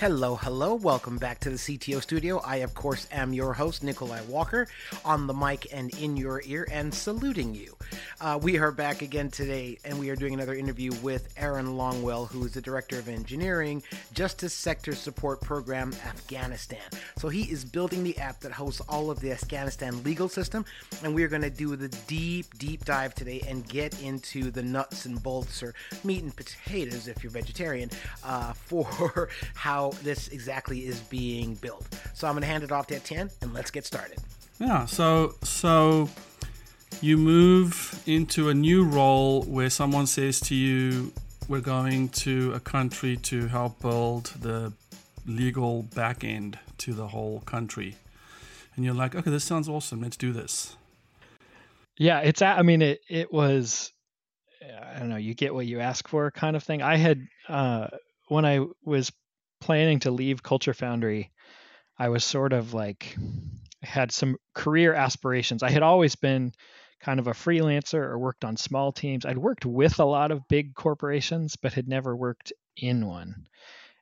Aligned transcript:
Hello, 0.00 0.36
hello. 0.36 0.76
Welcome 0.76 1.18
back 1.18 1.40
to 1.40 1.50
the 1.50 1.56
CTO 1.56 2.00
studio. 2.00 2.40
I, 2.44 2.58
of 2.58 2.72
course, 2.72 3.08
am 3.10 3.32
your 3.32 3.52
host, 3.52 3.82
Nikolai 3.82 4.20
Walker, 4.28 4.68
on 5.04 5.26
the 5.26 5.34
mic 5.34 5.66
and 5.72 5.92
in 5.98 6.16
your 6.16 6.40
ear 6.44 6.68
and 6.70 6.94
saluting 6.94 7.52
you. 7.52 7.76
Uh, 8.20 8.38
we 8.42 8.58
are 8.58 8.72
back 8.72 9.02
again 9.02 9.30
today, 9.30 9.78
and 9.84 9.98
we 9.98 10.10
are 10.10 10.16
doing 10.16 10.34
another 10.34 10.54
interview 10.54 10.92
with 11.02 11.32
Aaron 11.36 11.76
Longwell, 11.76 12.28
who 12.28 12.44
is 12.44 12.52
the 12.52 12.60
Director 12.60 12.98
of 12.98 13.08
Engineering, 13.08 13.82
Justice 14.12 14.52
Sector 14.52 14.94
Support 14.94 15.40
Program, 15.40 15.92
Afghanistan. 16.06 16.80
So 17.18 17.28
he 17.28 17.42
is 17.42 17.64
building 17.64 18.02
the 18.02 18.18
app 18.18 18.40
that 18.40 18.52
hosts 18.52 18.80
all 18.88 19.10
of 19.10 19.20
the 19.20 19.30
Afghanistan 19.30 20.02
legal 20.02 20.28
system, 20.28 20.64
and 21.04 21.14
we 21.14 21.22
are 21.22 21.28
going 21.28 21.42
to 21.42 21.50
do 21.50 21.76
the 21.76 21.88
deep, 22.06 22.46
deep 22.58 22.84
dive 22.84 23.14
today 23.14 23.42
and 23.46 23.68
get 23.68 24.02
into 24.02 24.50
the 24.50 24.62
nuts 24.62 25.06
and 25.06 25.22
bolts, 25.22 25.62
or 25.62 25.74
meat 26.02 26.22
and 26.22 26.34
potatoes 26.34 27.08
if 27.08 27.22
you're 27.22 27.30
vegetarian, 27.30 27.90
uh, 28.24 28.52
for 28.52 29.28
how 29.54 29.90
this 30.02 30.28
exactly 30.28 30.86
is 30.86 31.00
being 31.02 31.54
built. 31.54 31.86
So 32.14 32.26
I'm 32.26 32.34
going 32.34 32.42
to 32.42 32.48
hand 32.48 32.64
it 32.64 32.72
off 32.72 32.86
to 32.88 32.96
Etienne 32.96 33.30
and 33.42 33.54
let's 33.54 33.70
get 33.70 33.86
started. 33.86 34.18
Yeah, 34.58 34.86
so 34.86 35.36
so 35.44 36.08
you 37.00 37.16
move 37.16 38.02
into 38.06 38.48
a 38.48 38.54
new 38.54 38.84
role 38.84 39.42
where 39.42 39.70
someone 39.70 40.06
says 40.06 40.40
to 40.40 40.54
you, 40.54 41.12
"We're 41.48 41.60
going 41.60 42.08
to 42.10 42.52
a 42.54 42.60
country 42.60 43.16
to 43.16 43.46
help 43.46 43.80
build 43.80 44.26
the 44.40 44.72
legal 45.26 45.82
back 45.82 46.24
end 46.24 46.58
to 46.78 46.92
the 46.92 47.08
whole 47.08 47.40
country," 47.40 47.96
and 48.74 48.84
you're 48.84 48.94
like, 48.94 49.14
"Okay, 49.14 49.30
this 49.30 49.44
sounds 49.44 49.68
awesome. 49.68 50.02
Let's 50.02 50.16
do 50.16 50.32
this." 50.32 50.76
Yeah, 51.96 52.20
it's. 52.20 52.42
I 52.42 52.62
mean, 52.62 52.82
it 52.82 53.00
it 53.08 53.32
was. 53.32 53.92
I 54.62 54.98
don't 54.98 55.08
know. 55.08 55.16
You 55.16 55.34
get 55.34 55.54
what 55.54 55.66
you 55.66 55.80
ask 55.80 56.08
for, 56.08 56.30
kind 56.30 56.56
of 56.56 56.62
thing. 56.62 56.82
I 56.82 56.96
had 56.96 57.26
uh, 57.48 57.88
when 58.28 58.44
I 58.44 58.60
was 58.84 59.12
planning 59.60 60.00
to 60.00 60.10
leave 60.10 60.42
Culture 60.42 60.74
Foundry, 60.74 61.30
I 61.98 62.08
was 62.08 62.24
sort 62.24 62.52
of 62.52 62.74
like 62.74 63.16
had 63.82 64.12
some 64.12 64.36
career 64.54 64.94
aspirations. 64.94 65.62
I 65.62 65.70
had 65.70 65.82
always 65.82 66.16
been 66.16 66.52
kind 67.00 67.20
of 67.20 67.26
a 67.26 67.32
freelancer 67.32 68.02
or 68.02 68.18
worked 68.18 68.44
on 68.44 68.56
small 68.56 68.92
teams. 68.92 69.24
I'd 69.24 69.38
worked 69.38 69.64
with 69.64 70.00
a 70.00 70.04
lot 70.04 70.30
of 70.30 70.48
big 70.48 70.74
corporations, 70.74 71.56
but 71.56 71.72
had 71.72 71.88
never 71.88 72.14
worked 72.16 72.52
in 72.76 73.06
one. 73.06 73.46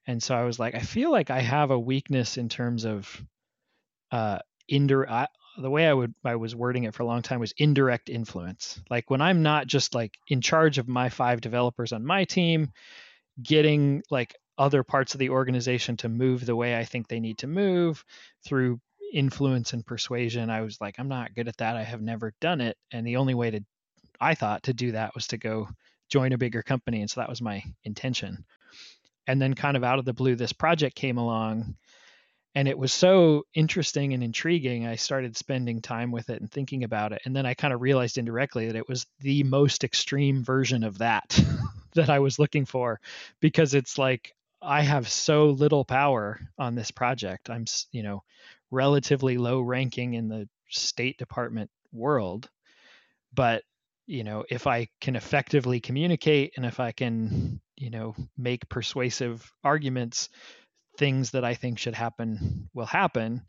And 0.07 0.23
so 0.23 0.37
I 0.37 0.45
was 0.45 0.59
like, 0.59 0.75
I 0.75 0.81
feel 0.81 1.11
like 1.11 1.31
I 1.31 1.41
have 1.41 1.71
a 1.71 1.79
weakness 1.79 2.37
in 2.37 2.49
terms 2.49 2.85
of 2.85 3.23
uh, 4.11 4.39
indirect. 4.69 5.33
The 5.59 5.71
way 5.71 5.87
I 5.89 5.95
would 5.95 6.15
I 6.25 6.37
was 6.37 6.55
wording 6.55 6.85
it 6.85 6.95
for 6.95 7.03
a 7.03 7.07
long 7.07 7.23
time 7.23 7.41
was 7.41 7.55
indirect 7.57 8.11
influence. 8.11 8.81
Like 8.91 9.11
when 9.11 9.23
I'm 9.23 9.43
not 9.43 9.67
just 9.67 9.95
like 9.95 10.15
in 10.29 10.43
charge 10.43 10.79
of 10.79 10.87
my 10.87 11.09
five 11.09 11.41
developers 11.41 11.93
on 11.93 12.05
my 12.05 12.25
team, 12.25 12.73
getting 13.43 14.03
like 14.11 14.35
other 14.59 14.83
parts 14.83 15.15
of 15.15 15.19
the 15.19 15.31
organization 15.31 15.97
to 15.99 16.09
move 16.09 16.45
the 16.45 16.57
way 16.57 16.77
I 16.77 16.85
think 16.85 17.09
they 17.09 17.21
need 17.21 17.39
to 17.39 17.47
move 17.47 18.05
through 18.45 18.81
influence 19.13 19.73
and 19.73 19.87
persuasion. 19.87 20.51
I 20.51 20.63
was 20.63 20.81
like, 20.81 20.97
I'm 20.99 21.09
not 21.09 21.35
good 21.35 21.49
at 21.49 21.57
that. 21.59 21.77
I 21.77 21.83
have 21.83 22.03
never 22.03 22.33
done 22.41 22.61
it. 22.61 22.77
And 22.93 23.07
the 23.07 23.17
only 23.17 23.35
way 23.35 23.51
to, 23.51 23.61
I 24.21 24.35
thought, 24.35 24.65
to 24.65 24.75
do 24.75 24.93
that 24.93 25.15
was 25.15 25.27
to 25.29 25.39
go 25.39 25.69
join 26.09 26.33
a 26.33 26.39
bigger 26.39 26.63
company. 26.63 27.01
And 27.01 27.11
so 27.11 27.21
that 27.21 27.29
was 27.29 27.43
my 27.43 27.63
intention. 27.85 28.45
And 29.27 29.43
then, 29.43 29.55
kind 29.55 29.77
of 29.77 29.85
out 29.85 29.99
of 29.99 30.05
the 30.05 30.13
blue, 30.13 30.37
this 30.37 30.53
project 30.53 30.95
came 30.95 31.19
along 31.19 31.75
and 32.57 32.69
it 32.69 32.79
was 32.79 32.91
so 32.91 33.45
interesting 33.53 34.15
and 34.15 34.25
intriguing. 34.25 34.87
I 34.87 34.97
started 34.97 35.37
spending 35.37 35.83
time 35.83 36.11
with 36.11 36.31
it 36.31 36.41
and 36.41 36.51
thinking 36.51 36.85
about 36.85 37.13
it. 37.13 37.21
And 37.27 37.37
then 37.37 37.45
I 37.45 37.53
kind 37.53 37.75
of 37.75 37.83
realized 37.83 38.17
indirectly 38.17 38.67
that 38.67 38.77
it 38.77 38.89
was 38.89 39.07
the 39.21 39.43
most 39.43 39.85
extreme 39.85 40.43
version 40.43 40.83
of 40.83 40.97
that 40.99 41.39
that 41.95 42.09
I 42.09 42.21
was 42.21 42.39
looking 42.39 42.65
for 42.65 42.99
because 43.41 43.75
it's 43.75 43.99
like 43.99 44.35
I 44.63 44.81
have 44.81 45.07
so 45.07 45.51
little 45.51 45.85
power 45.85 46.41
on 46.57 46.75
this 46.75 46.91
project. 46.91 47.51
I'm, 47.51 47.67
you 47.93 48.03
know, 48.03 48.23
relatively 48.71 49.39
low 49.39 49.61
ranking 49.61 50.15
in 50.15 50.29
the 50.29 50.49
State 50.69 51.19
Department 51.19 51.71
world, 51.93 52.49
but 53.33 53.63
you 54.07 54.23
know, 54.23 54.45
if 54.49 54.67
I 54.67 54.89
can 55.01 55.17
effectively 55.17 55.81
communicate 55.81 56.53
and 56.57 56.65
if 56.65 56.79
I 56.79 56.93
can, 56.93 57.61
you 57.77 57.91
know, 57.91 58.15
make 58.39 58.69
persuasive 58.69 59.51
arguments, 59.65 60.29
things 60.97 61.33
that 61.33 61.45
I 61.45 61.55
think 61.55 61.79
should 61.79 61.95
happen 61.95 62.69
will 62.73 62.87
happen. 62.87 63.43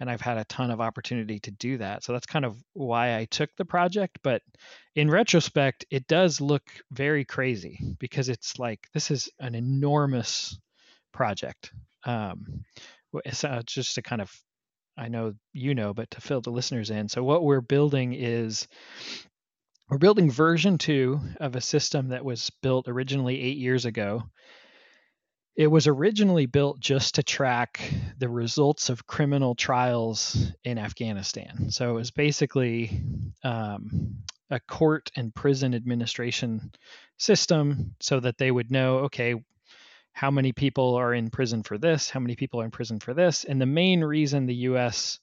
And 0.00 0.10
I've 0.10 0.20
had 0.20 0.36
a 0.36 0.44
ton 0.44 0.70
of 0.70 0.80
opportunity 0.80 1.38
to 1.40 1.50
do 1.52 1.78
that. 1.78 2.02
So 2.02 2.12
that's 2.12 2.26
kind 2.26 2.44
of 2.44 2.56
why 2.72 3.16
I 3.16 3.24
took 3.26 3.50
the 3.56 3.64
project. 3.64 4.18
But 4.22 4.42
in 4.96 5.08
retrospect, 5.08 5.86
it 5.90 6.06
does 6.08 6.40
look 6.40 6.64
very 6.90 7.24
crazy 7.24 7.78
because 7.98 8.28
it's 8.28 8.58
like 8.58 8.80
this 8.92 9.10
is 9.10 9.30
an 9.38 9.54
enormous 9.54 10.58
project. 11.12 11.72
Um, 12.04 12.64
so 13.30 13.62
just 13.64 13.94
to 13.94 14.02
kind 14.02 14.20
of, 14.20 14.30
I 14.96 15.08
know 15.08 15.34
you 15.52 15.74
know, 15.74 15.94
but 15.94 16.10
to 16.12 16.20
fill 16.20 16.40
the 16.40 16.50
listeners 16.50 16.90
in. 16.90 17.08
So 17.08 17.22
what 17.22 17.44
we're 17.44 17.60
building 17.60 18.12
is 18.12 18.68
we're 19.88 19.98
building 19.98 20.30
version 20.30 20.78
two 20.78 21.20
of 21.40 21.56
a 21.56 21.60
system 21.60 22.08
that 22.08 22.24
was 22.24 22.50
built 22.62 22.88
originally 22.88 23.40
eight 23.40 23.58
years 23.58 23.84
ago. 23.84 24.24
It 25.54 25.66
was 25.66 25.86
originally 25.86 26.46
built 26.46 26.80
just 26.80 27.16
to 27.16 27.22
track 27.22 27.92
the 28.16 28.28
results 28.28 28.88
of 28.88 29.06
criminal 29.06 29.54
trials 29.54 30.50
in 30.64 30.78
Afghanistan. 30.78 31.70
So 31.70 31.90
it 31.90 31.94
was 31.94 32.10
basically 32.10 33.02
um, 33.44 34.22
a 34.48 34.60
court 34.60 35.10
and 35.14 35.34
prison 35.34 35.74
administration 35.74 36.72
system 37.18 37.94
so 38.00 38.18
that 38.20 38.38
they 38.38 38.50
would 38.50 38.70
know 38.70 39.00
okay, 39.00 39.34
how 40.12 40.30
many 40.30 40.52
people 40.52 40.94
are 40.94 41.14
in 41.14 41.30
prison 41.30 41.62
for 41.62 41.78
this, 41.78 42.10
how 42.10 42.20
many 42.20 42.36
people 42.36 42.60
are 42.60 42.64
in 42.64 42.70
prison 42.70 43.00
for 43.00 43.14
this. 43.14 43.44
And 43.44 43.60
the 43.60 43.66
main 43.66 44.02
reason 44.02 44.46
the 44.46 44.54
US 44.54 45.18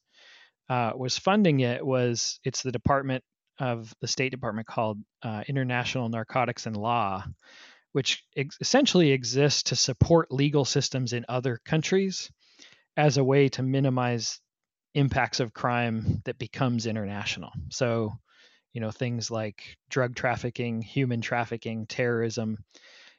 uh, 0.70 0.92
was 0.96 1.18
funding 1.18 1.62
it 1.62 1.86
was 1.86 2.40
it's 2.44 2.62
the 2.64 2.72
department 2.72 3.24
of 3.60 3.94
the 4.02 4.08
State 4.08 4.32
Department 4.32 4.68
called 4.68 5.00
uh, 5.22 5.44
International 5.48 6.10
Narcotics 6.10 6.66
and 6.66 6.78
Law, 6.78 7.24
which 7.92 8.24
ex- 8.38 8.58
essentially 8.62 9.12
exists 9.12 9.64
to 9.64 9.76
support 9.76 10.32
legal 10.32 10.66
systems 10.66 11.14
in 11.14 11.26
other 11.28 11.60
countries 11.66 12.32
as 12.96 13.18
a 13.18 13.24
way 13.24 13.50
to 13.50 13.64
minimize 13.64 14.40
impacts 14.96 15.40
of 15.40 15.54
crime 15.54 16.22
that 16.26 16.38
becomes 16.38 16.86
international. 16.86 17.52
So, 17.70 18.14
you 18.74 18.82
know, 18.82 18.92
things 18.92 19.30
like 19.30 19.78
drug 19.90 20.16
trafficking, 20.16 20.82
human 20.82 21.22
trafficking, 21.22 21.86
terrorism, 21.86 22.58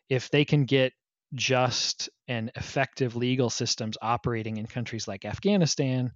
if 0.08 0.30
they 0.30 0.44
can 0.44 0.64
get 0.64 0.92
just 1.34 2.08
and 2.28 2.50
effective 2.56 3.16
legal 3.16 3.50
systems 3.50 3.96
operating 4.02 4.56
in 4.56 4.66
countries 4.66 5.06
like 5.06 5.24
Afghanistan, 5.24 6.12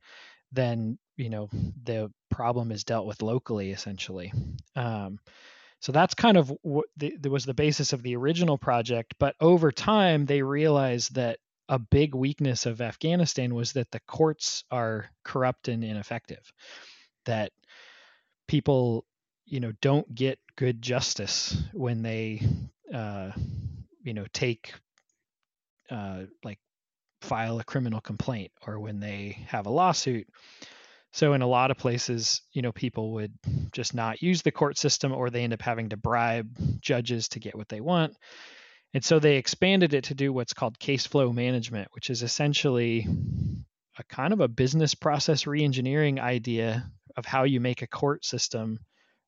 then 0.52 0.98
you 1.16 1.30
know 1.30 1.48
the 1.84 2.10
problem 2.30 2.72
is 2.72 2.84
dealt 2.84 3.06
with 3.06 3.22
locally 3.22 3.70
essentially. 3.70 4.32
Um, 4.76 5.18
so 5.80 5.92
that's 5.92 6.14
kind 6.14 6.38
of 6.38 6.50
what 6.62 6.86
the, 6.96 7.14
was 7.28 7.44
the 7.44 7.52
basis 7.52 7.92
of 7.92 8.02
the 8.02 8.16
original 8.16 8.56
project. 8.56 9.16
But 9.18 9.34
over 9.38 9.70
time, 9.70 10.24
they 10.24 10.40
realized 10.40 11.14
that 11.16 11.38
a 11.68 11.78
big 11.78 12.14
weakness 12.14 12.64
of 12.64 12.80
Afghanistan 12.80 13.54
was 13.54 13.72
that 13.74 13.90
the 13.90 14.00
courts 14.00 14.64
are 14.70 15.10
corrupt 15.24 15.68
and 15.68 15.84
ineffective. 15.84 16.52
That 17.26 17.52
people, 18.48 19.04
you 19.44 19.60
know, 19.60 19.72
don't 19.82 20.14
get 20.14 20.38
good 20.56 20.80
justice 20.80 21.54
when 21.72 22.02
they, 22.02 22.42
uh, 22.92 23.32
you 24.02 24.14
know, 24.14 24.24
take 24.32 24.72
uh, 25.94 26.24
like 26.42 26.58
file 27.20 27.58
a 27.60 27.64
criminal 27.64 28.00
complaint 28.00 28.50
or 28.66 28.78
when 28.80 29.00
they 29.00 29.38
have 29.48 29.66
a 29.66 29.70
lawsuit. 29.70 30.26
So 31.12 31.32
in 31.32 31.42
a 31.42 31.46
lot 31.46 31.70
of 31.70 31.78
places, 31.78 32.42
you 32.52 32.60
know, 32.60 32.72
people 32.72 33.12
would 33.12 33.32
just 33.70 33.94
not 33.94 34.20
use 34.20 34.42
the 34.42 34.50
court 34.50 34.76
system 34.76 35.12
or 35.12 35.30
they 35.30 35.44
end 35.44 35.52
up 35.52 35.62
having 35.62 35.90
to 35.90 35.96
bribe 35.96 36.48
judges 36.80 37.28
to 37.28 37.38
get 37.38 37.54
what 37.54 37.68
they 37.68 37.80
want. 37.80 38.16
And 38.92 39.04
so 39.04 39.18
they 39.18 39.36
expanded 39.36 39.94
it 39.94 40.04
to 40.04 40.14
do 40.14 40.32
what's 40.32 40.52
called 40.52 40.78
case 40.78 41.06
flow 41.06 41.32
management, 41.32 41.88
which 41.92 42.10
is 42.10 42.22
essentially 42.22 43.06
a 43.98 44.04
kind 44.04 44.32
of 44.32 44.40
a 44.40 44.48
business 44.48 44.94
process 44.94 45.44
reengineering 45.44 46.20
idea 46.20 46.90
of 47.16 47.24
how 47.24 47.44
you 47.44 47.60
make 47.60 47.82
a 47.82 47.86
court 47.86 48.24
system 48.24 48.80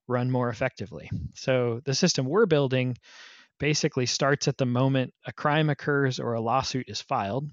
run 0.08 0.30
more 0.30 0.48
effectively. 0.48 1.08
So 1.34 1.80
the 1.84 1.94
system 1.94 2.26
we're 2.26 2.46
building 2.46 2.96
basically 3.58 4.06
starts 4.06 4.48
at 4.48 4.58
the 4.58 4.66
moment 4.66 5.12
a 5.26 5.32
crime 5.32 5.70
occurs 5.70 6.20
or 6.20 6.34
a 6.34 6.40
lawsuit 6.40 6.88
is 6.88 7.00
filed, 7.00 7.48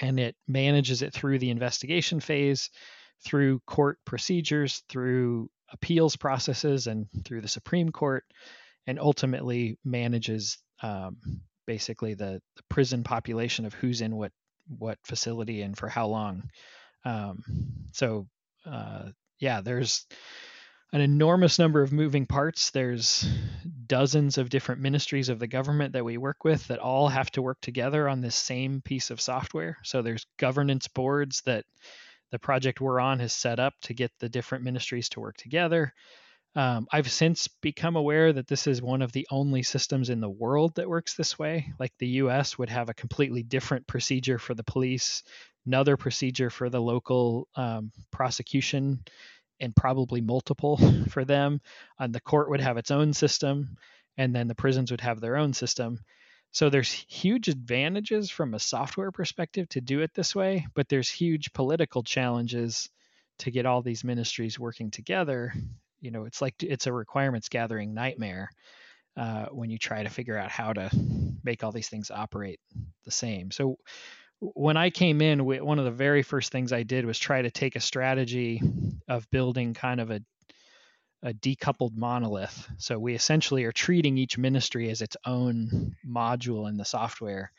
and 0.00 0.20
it 0.20 0.36
manages 0.46 1.02
it 1.02 1.12
through 1.12 1.38
the 1.38 1.50
investigation 1.50 2.20
phase, 2.20 2.70
through 3.24 3.60
court 3.66 3.98
procedures, 4.04 4.82
through 4.88 5.50
appeals 5.72 6.16
processes, 6.16 6.86
and 6.86 7.06
through 7.24 7.40
the 7.40 7.48
Supreme 7.48 7.90
Court, 7.90 8.24
and 8.86 8.98
ultimately 8.98 9.78
manages 9.84 10.58
um, 10.82 11.16
basically 11.66 12.14
the, 12.14 12.40
the, 12.56 12.62
prison 12.70 13.02
population 13.02 13.66
of 13.66 13.74
who's 13.74 14.00
in 14.00 14.16
what 14.16 14.32
what 14.78 14.98
facility 15.02 15.62
and 15.62 15.76
for 15.76 15.88
how 15.88 16.06
long. 16.06 16.48
Um, 17.04 17.42
so 17.92 18.28
uh, 18.66 19.08
yeah, 19.38 19.60
there's 19.60 20.06
an 20.92 21.00
enormous 21.00 21.58
number 21.58 21.82
of 21.82 21.92
moving 21.92 22.26
parts. 22.26 22.70
There's 22.70 23.28
dozens 23.86 24.38
of 24.38 24.48
different 24.48 24.80
ministries 24.80 25.28
of 25.28 25.38
the 25.38 25.46
government 25.46 25.92
that 25.92 26.04
we 26.04 26.16
work 26.16 26.44
with 26.44 26.66
that 26.68 26.78
all 26.78 27.08
have 27.08 27.30
to 27.32 27.42
work 27.42 27.60
together 27.60 28.08
on 28.08 28.20
this 28.20 28.36
same 28.36 28.80
piece 28.80 29.10
of 29.10 29.20
software. 29.20 29.78
So 29.82 30.02
there's 30.02 30.26
governance 30.38 30.88
boards 30.88 31.42
that 31.42 31.64
the 32.30 32.38
project 32.38 32.80
we're 32.80 33.00
on 33.00 33.20
has 33.20 33.32
set 33.32 33.58
up 33.58 33.74
to 33.82 33.94
get 33.94 34.12
the 34.18 34.28
different 34.28 34.64
ministries 34.64 35.08
to 35.10 35.20
work 35.20 35.36
together. 35.36 35.92
Um, 36.54 36.86
I've 36.90 37.10
since 37.10 37.48
become 37.48 37.96
aware 37.96 38.32
that 38.32 38.48
this 38.48 38.66
is 38.66 38.82
one 38.82 39.02
of 39.02 39.12
the 39.12 39.26
only 39.30 39.62
systems 39.62 40.10
in 40.10 40.20
the 40.20 40.30
world 40.30 40.74
that 40.76 40.88
works 40.88 41.14
this 41.14 41.38
way. 41.38 41.72
Like 41.78 41.92
the 41.98 42.08
US 42.08 42.58
would 42.58 42.70
have 42.70 42.88
a 42.88 42.94
completely 42.94 43.42
different 43.42 43.86
procedure 43.86 44.38
for 44.38 44.54
the 44.54 44.64
police, 44.64 45.22
another 45.66 45.96
procedure 45.96 46.50
for 46.50 46.70
the 46.70 46.80
local 46.80 47.46
um, 47.54 47.92
prosecution 48.10 49.04
and 49.60 49.74
probably 49.74 50.20
multiple 50.20 50.78
for 51.08 51.24
them. 51.24 51.60
And 51.98 52.14
the 52.14 52.20
court 52.20 52.50
would 52.50 52.60
have 52.60 52.76
its 52.76 52.90
own 52.90 53.12
system, 53.12 53.76
and 54.16 54.34
then 54.34 54.48
the 54.48 54.54
prisons 54.54 54.90
would 54.90 55.00
have 55.00 55.20
their 55.20 55.36
own 55.36 55.52
system. 55.52 56.00
So 56.50 56.70
there's 56.70 56.90
huge 56.90 57.48
advantages 57.48 58.30
from 58.30 58.54
a 58.54 58.58
software 58.58 59.12
perspective 59.12 59.68
to 59.70 59.80
do 59.80 60.00
it 60.00 60.14
this 60.14 60.34
way, 60.34 60.66
but 60.74 60.88
there's 60.88 61.10
huge 61.10 61.52
political 61.52 62.02
challenges 62.02 62.88
to 63.40 63.50
get 63.50 63.66
all 63.66 63.82
these 63.82 64.04
ministries 64.04 64.58
working 64.58 64.90
together. 64.90 65.52
You 66.00 66.10
know, 66.10 66.24
it's 66.24 66.40
like 66.40 66.54
it's 66.62 66.86
a 66.86 66.92
requirements 66.92 67.48
gathering 67.48 67.92
nightmare 67.92 68.50
uh, 69.16 69.46
when 69.46 69.70
you 69.70 69.78
try 69.78 70.02
to 70.02 70.08
figure 70.08 70.38
out 70.38 70.50
how 70.50 70.72
to 70.72 70.90
make 71.44 71.62
all 71.62 71.72
these 71.72 71.88
things 71.88 72.10
operate 72.10 72.60
the 73.04 73.10
same. 73.10 73.50
So 73.50 73.76
when 74.40 74.76
I 74.76 74.90
came 74.90 75.20
in, 75.20 75.44
one 75.44 75.78
of 75.78 75.84
the 75.84 75.90
very 75.90 76.22
first 76.22 76.52
things 76.52 76.72
I 76.72 76.82
did 76.82 77.04
was 77.04 77.18
try 77.18 77.42
to 77.42 77.50
take 77.50 77.76
a 77.76 77.80
strategy 77.80 78.60
of 79.08 79.30
building 79.30 79.74
kind 79.74 80.00
of 80.00 80.10
a 80.10 80.20
a 81.22 81.32
decoupled 81.34 81.96
monolith. 81.96 82.68
So 82.78 82.96
we 82.98 83.14
essentially 83.14 83.64
are 83.64 83.72
treating 83.72 84.16
each 84.16 84.38
ministry 84.38 84.88
as 84.88 85.02
its 85.02 85.16
own 85.26 85.96
module 86.08 86.68
in 86.68 86.76
the 86.76 86.84
software 86.84 87.50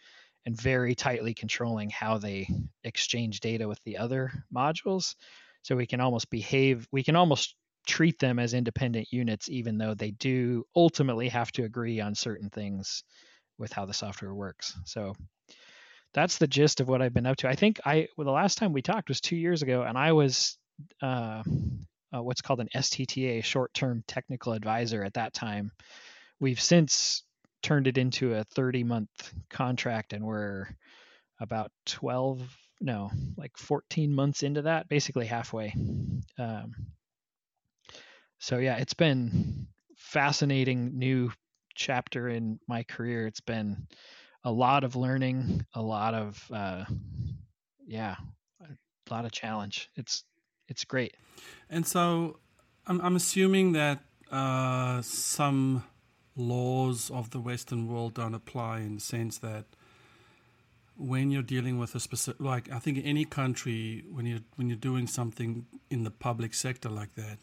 and 0.45 0.59
very 0.59 0.95
tightly 0.95 1.33
controlling 1.33 1.89
how 1.89 2.17
they 2.17 2.47
exchange 2.85 3.41
data 3.41 3.67
with 3.67 3.81
the 3.83 3.97
other 3.97 4.31
modules. 4.53 5.15
So 5.63 5.75
we 5.75 5.87
can 5.87 5.99
almost 5.99 6.29
behave, 6.29 6.87
we 6.91 7.03
can 7.03 7.17
almost 7.17 7.55
treat 7.85 8.17
them 8.19 8.39
as 8.39 8.53
independent 8.53 9.09
units, 9.11 9.49
even 9.49 9.77
though 9.77 9.93
they 9.93 10.11
do 10.11 10.63
ultimately 10.75 11.27
have 11.29 11.51
to 11.53 11.65
agree 11.65 11.99
on 11.99 12.15
certain 12.15 12.49
things 12.49 13.03
with 13.57 13.73
how 13.73 13.85
the 13.85 13.93
software 13.93 14.33
works. 14.33 14.73
So 14.85 15.15
that's 16.13 16.37
the 16.37 16.47
gist 16.47 16.79
of 16.79 16.87
what 16.87 17.01
I've 17.01 17.13
been 17.13 17.25
up 17.25 17.37
to. 17.37 17.49
I 17.49 17.55
think 17.55 17.79
I 17.85 18.07
well, 18.17 18.25
the 18.25 18.31
last 18.31 18.57
time 18.57 18.73
we 18.73 18.81
talked 18.81 19.09
was 19.09 19.21
two 19.21 19.35
years 19.35 19.61
ago, 19.61 19.83
and 19.83 19.97
I 19.97 20.11
was 20.13 20.57
uh, 21.01 21.43
uh, 22.13 22.23
what's 22.23 22.41
called 22.41 22.59
an 22.59 22.69
STTA, 22.75 23.43
short-term 23.43 24.03
technical 24.07 24.53
advisor 24.53 25.03
at 25.03 25.13
that 25.13 25.33
time. 25.33 25.71
We've 26.39 26.59
since 26.59 27.23
turned 27.61 27.87
it 27.87 27.97
into 27.97 28.33
a 28.35 28.45
30-month 28.55 29.09
contract, 29.49 30.13
and 30.13 30.25
we're 30.25 30.67
about 31.39 31.71
12, 31.85 32.41
no, 32.81 33.11
like 33.37 33.57
14 33.57 34.13
months 34.13 34.43
into 34.43 34.63
that, 34.63 34.87
basically 34.87 35.25
halfway. 35.25 35.73
Um, 36.37 36.71
so 38.39 38.57
yeah, 38.57 38.77
it's 38.77 38.93
been 38.93 39.67
fascinating 39.97 40.97
new 40.97 41.31
chapter 41.75 42.29
in 42.29 42.59
my 42.67 42.83
career. 42.83 43.27
It's 43.27 43.41
been 43.41 43.87
a 44.43 44.51
lot 44.51 44.83
of 44.83 44.95
learning, 44.95 45.65
a 45.73 45.81
lot 45.81 46.13
of 46.13 46.43
uh, 46.53 46.85
yeah, 47.85 48.15
a 48.61 49.13
lot 49.13 49.25
of 49.25 49.31
challenge. 49.31 49.89
It's 49.95 50.23
it's 50.67 50.83
great. 50.85 51.15
And 51.69 51.85
so, 51.85 52.39
I'm 52.87 53.01
I'm 53.01 53.15
assuming 53.15 53.73
that 53.73 53.99
uh, 54.31 55.01
some 55.01 55.83
laws 56.35 57.09
of 57.09 57.31
the 57.31 57.39
Western 57.39 57.87
world 57.87 58.13
don't 58.13 58.33
apply 58.33 58.79
in 58.79 58.95
the 58.95 59.01
sense 59.01 59.39
that 59.39 59.65
when 60.95 61.31
you're 61.31 61.41
dealing 61.41 61.77
with 61.77 61.95
a 61.95 61.99
specific, 61.99 62.41
like 62.41 62.71
I 62.71 62.79
think 62.79 63.01
any 63.03 63.25
country, 63.25 64.03
when 64.11 64.25
you 64.25 64.41
when 64.55 64.67
you're 64.67 64.77
doing 64.77 65.07
something 65.07 65.65
in 65.89 66.03
the 66.03 66.11
public 66.11 66.53
sector 66.53 66.89
like 66.89 67.15
that, 67.15 67.39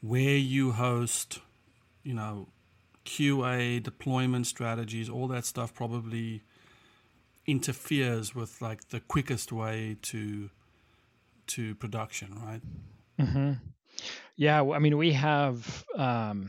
where 0.00 0.36
you 0.36 0.72
host, 0.72 1.40
you 2.02 2.14
know, 2.14 2.48
QA, 3.04 3.82
deployment 3.82 4.46
strategies, 4.46 5.08
all 5.08 5.28
that 5.28 5.44
stuff 5.44 5.74
probably 5.74 6.42
interferes 7.46 8.34
with 8.34 8.62
like 8.62 8.88
the 8.88 9.00
quickest 9.00 9.52
way 9.52 9.96
to 10.02 10.50
to 11.48 11.74
production, 11.74 12.38
right? 12.44 12.62
Mm-hmm. 13.20 13.52
Yeah, 14.36 14.62
I 14.62 14.78
mean, 14.78 14.96
we 14.96 15.12
have 15.12 15.84
um, 15.96 16.48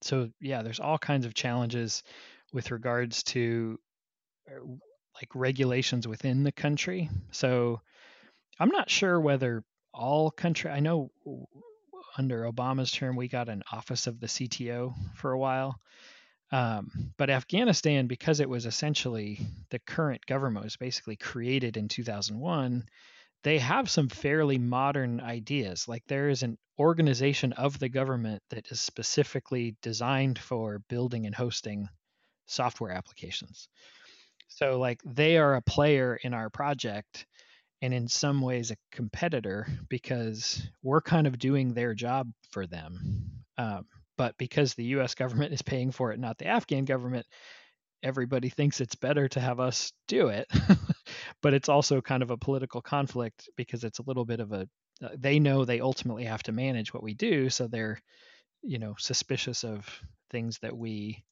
so 0.00 0.30
yeah. 0.40 0.62
There's 0.62 0.80
all 0.80 0.98
kinds 0.98 1.26
of 1.26 1.34
challenges 1.34 2.02
with 2.52 2.70
regards 2.70 3.22
to 3.24 3.78
uh, 4.48 4.60
like 5.14 5.34
regulations 5.34 6.06
within 6.06 6.44
the 6.44 6.52
country. 6.52 7.10
So 7.30 7.80
I'm 8.58 8.68
not 8.68 8.90
sure 8.90 9.20
whether 9.20 9.64
all 9.92 10.30
country. 10.30 10.70
I 10.70 10.80
know 10.80 11.10
under 12.16 12.44
Obama's 12.44 12.90
term, 12.90 13.16
we 13.16 13.28
got 13.28 13.48
an 13.48 13.62
office 13.72 14.06
of 14.06 14.20
the 14.20 14.26
CTO 14.26 14.94
for 15.14 15.32
a 15.32 15.38
while. 15.38 15.78
Um, 16.52 17.12
but 17.16 17.30
Afghanistan, 17.30 18.06
because 18.06 18.40
it 18.40 18.48
was 18.48 18.66
essentially 18.66 19.40
the 19.70 19.80
current 19.80 20.24
government 20.26 20.64
was 20.64 20.76
basically 20.76 21.16
created 21.16 21.76
in 21.76 21.88
2001, 21.88 22.84
they 23.42 23.58
have 23.58 23.90
some 23.90 24.08
fairly 24.08 24.58
modern 24.58 25.20
ideas. 25.20 25.88
Like 25.88 26.02
there 26.06 26.28
is 26.28 26.42
an 26.42 26.56
organization 26.78 27.52
of 27.54 27.78
the 27.78 27.88
government 27.88 28.42
that 28.50 28.70
is 28.70 28.80
specifically 28.80 29.76
designed 29.82 30.38
for 30.38 30.80
building 30.88 31.26
and 31.26 31.34
hosting 31.34 31.88
software 32.46 32.92
applications. 32.92 33.68
So, 34.48 34.78
like, 34.78 35.00
they 35.04 35.38
are 35.38 35.54
a 35.54 35.62
player 35.62 36.18
in 36.22 36.34
our 36.34 36.50
project 36.50 37.26
and 37.84 37.92
in 37.92 38.08
some 38.08 38.40
ways 38.40 38.70
a 38.70 38.76
competitor 38.90 39.66
because 39.90 40.66
we're 40.82 41.02
kind 41.02 41.26
of 41.26 41.38
doing 41.38 41.74
their 41.74 41.92
job 41.92 42.30
for 42.50 42.66
them. 42.66 43.30
Um, 43.58 43.84
but 44.16 44.38
because 44.38 44.72
the 44.72 44.84
U.S. 44.84 45.14
government 45.14 45.52
is 45.52 45.60
paying 45.60 45.90
for 45.90 46.10
it, 46.10 46.18
not 46.18 46.38
the 46.38 46.46
Afghan 46.46 46.86
government, 46.86 47.26
everybody 48.02 48.48
thinks 48.48 48.80
it's 48.80 48.94
better 48.94 49.28
to 49.28 49.38
have 49.38 49.60
us 49.60 49.92
do 50.08 50.28
it. 50.28 50.46
but 51.42 51.52
it's 51.52 51.68
also 51.68 52.00
kind 52.00 52.22
of 52.22 52.30
a 52.30 52.38
political 52.38 52.80
conflict 52.80 53.50
because 53.54 53.84
it's 53.84 53.98
a 53.98 54.04
little 54.06 54.24
bit 54.24 54.40
of 54.40 54.52
a 54.52 54.66
uh, 55.02 55.08
they 55.18 55.38
know 55.38 55.66
they 55.66 55.80
ultimately 55.80 56.24
have 56.24 56.42
to 56.44 56.52
manage 56.52 56.94
what 56.94 57.02
we 57.02 57.12
do, 57.12 57.50
so 57.50 57.66
they're 57.66 57.98
you 58.62 58.78
know 58.78 58.94
suspicious 58.98 59.62
of 59.62 59.86
things 60.30 60.58
that 60.60 60.74
we 60.74 61.22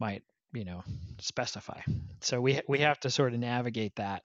might 0.00 0.22
you 0.54 0.64
know 0.64 0.82
specify. 1.20 1.80
So 2.22 2.40
we 2.40 2.62
we 2.68 2.78
have 2.78 3.00
to 3.00 3.10
sort 3.10 3.34
of 3.34 3.40
navigate 3.40 3.96
that 3.96 4.22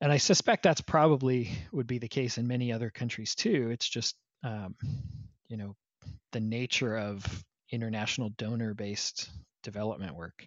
and 0.00 0.12
I 0.12 0.18
suspect 0.18 0.62
that's 0.62 0.80
probably 0.80 1.50
would 1.72 1.86
be 1.86 1.98
the 1.98 2.08
case 2.08 2.38
in 2.38 2.46
many 2.46 2.72
other 2.72 2.90
countries 2.90 3.34
too. 3.34 3.70
It's 3.70 3.88
just 3.88 4.16
um, 4.44 4.74
you 5.48 5.56
know 5.56 5.74
the 6.32 6.40
nature 6.40 6.96
of 6.96 7.44
international 7.70 8.30
donor-based 8.36 9.30
development 9.62 10.14
work. 10.14 10.46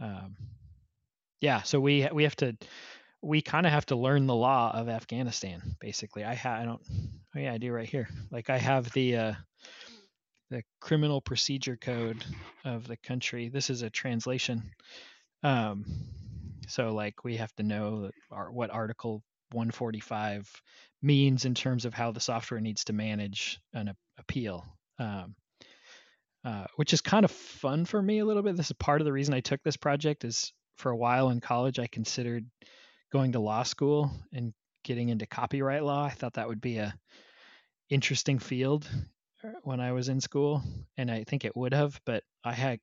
Um, 0.00 0.36
yeah, 1.40 1.62
so 1.62 1.80
we 1.80 2.08
we 2.12 2.22
have 2.24 2.36
to 2.36 2.56
we 3.20 3.42
kind 3.42 3.66
of 3.66 3.72
have 3.72 3.86
to 3.86 3.96
learn 3.96 4.26
the 4.26 4.34
law 4.34 4.70
of 4.72 4.88
Afghanistan. 4.88 5.76
Basically, 5.80 6.24
I 6.24 6.34
ha- 6.34 6.58
I 6.60 6.64
don't 6.64 6.82
oh 7.36 7.38
yeah 7.38 7.52
I 7.52 7.58
do 7.58 7.72
right 7.72 7.88
here. 7.88 8.08
Like 8.30 8.50
I 8.50 8.58
have 8.58 8.92
the 8.92 9.16
uh, 9.16 9.34
the 10.50 10.62
criminal 10.80 11.20
procedure 11.20 11.76
code 11.76 12.24
of 12.64 12.86
the 12.86 12.96
country. 12.96 13.48
This 13.48 13.70
is 13.70 13.82
a 13.82 13.90
translation. 13.90 14.70
Um, 15.42 15.84
so 16.68 16.92
like 16.92 17.24
we 17.24 17.36
have 17.36 17.54
to 17.56 17.62
know 17.62 18.10
our, 18.30 18.52
what 18.52 18.70
Article 18.70 19.22
145 19.52 20.50
means 21.02 21.44
in 21.44 21.54
terms 21.54 21.84
of 21.84 21.94
how 21.94 22.12
the 22.12 22.20
software 22.20 22.60
needs 22.60 22.84
to 22.84 22.92
manage 22.92 23.58
an 23.72 23.94
appeal. 24.18 24.64
Um, 24.98 25.34
uh, 26.44 26.66
which 26.76 26.92
is 26.92 27.00
kind 27.00 27.24
of 27.24 27.30
fun 27.30 27.84
for 27.84 28.00
me 28.00 28.20
a 28.20 28.24
little 28.24 28.42
bit. 28.42 28.56
This 28.56 28.70
is 28.70 28.76
part 28.78 29.00
of 29.00 29.04
the 29.04 29.12
reason 29.12 29.34
I 29.34 29.40
took 29.40 29.62
this 29.62 29.76
project. 29.76 30.24
Is 30.24 30.52
for 30.76 30.90
a 30.90 30.96
while 30.96 31.30
in 31.30 31.40
college, 31.40 31.78
I 31.78 31.88
considered 31.88 32.46
going 33.12 33.32
to 33.32 33.40
law 33.40 33.64
school 33.64 34.10
and 34.32 34.54
getting 34.84 35.08
into 35.08 35.26
copyright 35.26 35.82
law. 35.82 36.04
I 36.04 36.10
thought 36.10 36.34
that 36.34 36.48
would 36.48 36.60
be 36.60 36.78
a 36.78 36.94
interesting 37.90 38.38
field 38.38 38.88
uh, 39.44 39.48
when 39.64 39.80
I 39.80 39.92
was 39.92 40.08
in 40.08 40.20
school, 40.20 40.62
and 40.96 41.10
I 41.10 41.24
think 41.24 41.44
it 41.44 41.56
would 41.56 41.74
have. 41.74 42.00
But 42.06 42.22
I 42.44 42.52
had 42.52 42.78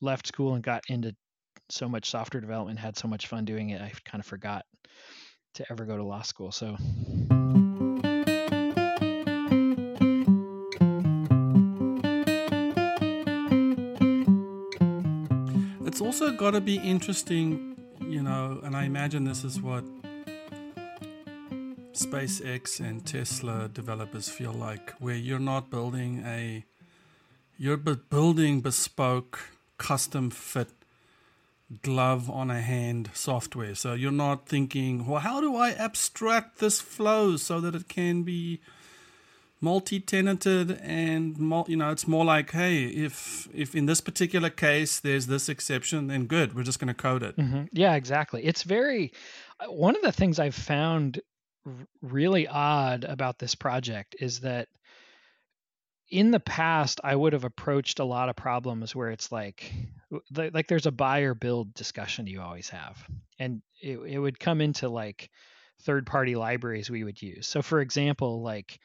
left 0.00 0.26
school 0.26 0.54
and 0.54 0.62
got 0.62 0.84
into 0.88 1.14
so 1.68 1.88
much 1.88 2.10
software 2.10 2.40
development, 2.40 2.78
had 2.78 2.96
so 2.96 3.08
much 3.08 3.26
fun 3.26 3.44
doing 3.44 3.70
it, 3.70 3.80
I 3.80 3.92
kind 4.04 4.20
of 4.20 4.26
forgot 4.26 4.64
to 5.54 5.64
ever 5.70 5.84
go 5.84 5.96
to 5.96 6.04
law 6.04 6.22
school. 6.22 6.52
So. 6.52 6.76
It's 15.86 16.00
also 16.00 16.30
got 16.32 16.50
to 16.50 16.60
be 16.60 16.76
interesting, 16.76 17.76
you 18.00 18.22
know, 18.22 18.60
and 18.62 18.76
I 18.76 18.84
imagine 18.84 19.24
this 19.24 19.44
is 19.44 19.60
what 19.60 19.82
SpaceX 21.94 22.80
and 22.80 23.04
Tesla 23.06 23.68
developers 23.72 24.28
feel 24.28 24.52
like, 24.52 24.90
where 24.98 25.14
you're 25.14 25.38
not 25.38 25.70
building 25.70 26.22
a, 26.26 26.64
you're 27.56 27.78
building 27.78 28.60
bespoke, 28.60 29.40
custom 29.78 30.28
fit 30.28 30.68
glove 31.82 32.30
on 32.30 32.50
a 32.50 32.60
hand 32.60 33.10
software. 33.12 33.74
So 33.74 33.94
you're 33.94 34.12
not 34.12 34.48
thinking, 34.48 35.06
well, 35.06 35.20
how 35.20 35.40
do 35.40 35.56
I 35.56 35.70
abstract 35.70 36.58
this 36.58 36.80
flow 36.80 37.36
so 37.36 37.60
that 37.60 37.74
it 37.74 37.88
can 37.88 38.22
be 38.22 38.60
multi-tenanted 39.60 40.78
and 40.82 41.38
you 41.66 41.76
know 41.76 41.90
it's 41.90 42.06
more 42.06 42.26
like 42.26 42.50
hey 42.50 42.84
if 42.84 43.48
if 43.54 43.74
in 43.74 43.86
this 43.86 44.02
particular 44.02 44.50
case 44.50 45.00
there's 45.00 45.28
this 45.28 45.48
exception 45.48 46.08
then 46.08 46.26
good 46.26 46.54
we're 46.54 46.62
just 46.62 46.78
going 46.78 46.88
to 46.88 46.94
code 46.94 47.22
it 47.22 47.34
mm-hmm. 47.38 47.62
yeah 47.72 47.94
exactly 47.94 48.44
it's 48.44 48.62
very 48.64 49.10
one 49.68 49.96
of 49.96 50.02
the 50.02 50.12
things 50.12 50.38
i've 50.38 50.54
found 50.54 51.20
really 52.02 52.46
odd 52.46 53.04
about 53.04 53.38
this 53.38 53.54
project 53.54 54.14
is 54.20 54.40
that 54.40 54.68
in 56.10 56.30
the 56.30 56.40
past 56.40 57.00
i 57.02 57.14
would 57.14 57.32
have 57.32 57.44
approached 57.44 57.98
a 57.98 58.04
lot 58.04 58.28
of 58.28 58.36
problems 58.36 58.94
where 58.94 59.10
it's 59.10 59.32
like 59.32 59.72
like 60.34 60.68
there's 60.68 60.86
a 60.86 60.92
buy 60.92 61.20
or 61.20 61.34
build 61.34 61.74
discussion 61.74 62.26
you 62.26 62.40
always 62.40 62.68
have 62.68 63.04
and 63.38 63.60
it, 63.82 63.98
it 63.98 64.18
would 64.18 64.38
come 64.38 64.60
into 64.60 64.88
like 64.88 65.30
third 65.82 66.06
party 66.06 66.36
libraries 66.36 66.90
we 66.90 67.04
would 67.04 67.20
use 67.20 67.46
so 67.46 67.60
for 67.60 67.80
example 67.80 68.42
like 68.42 68.78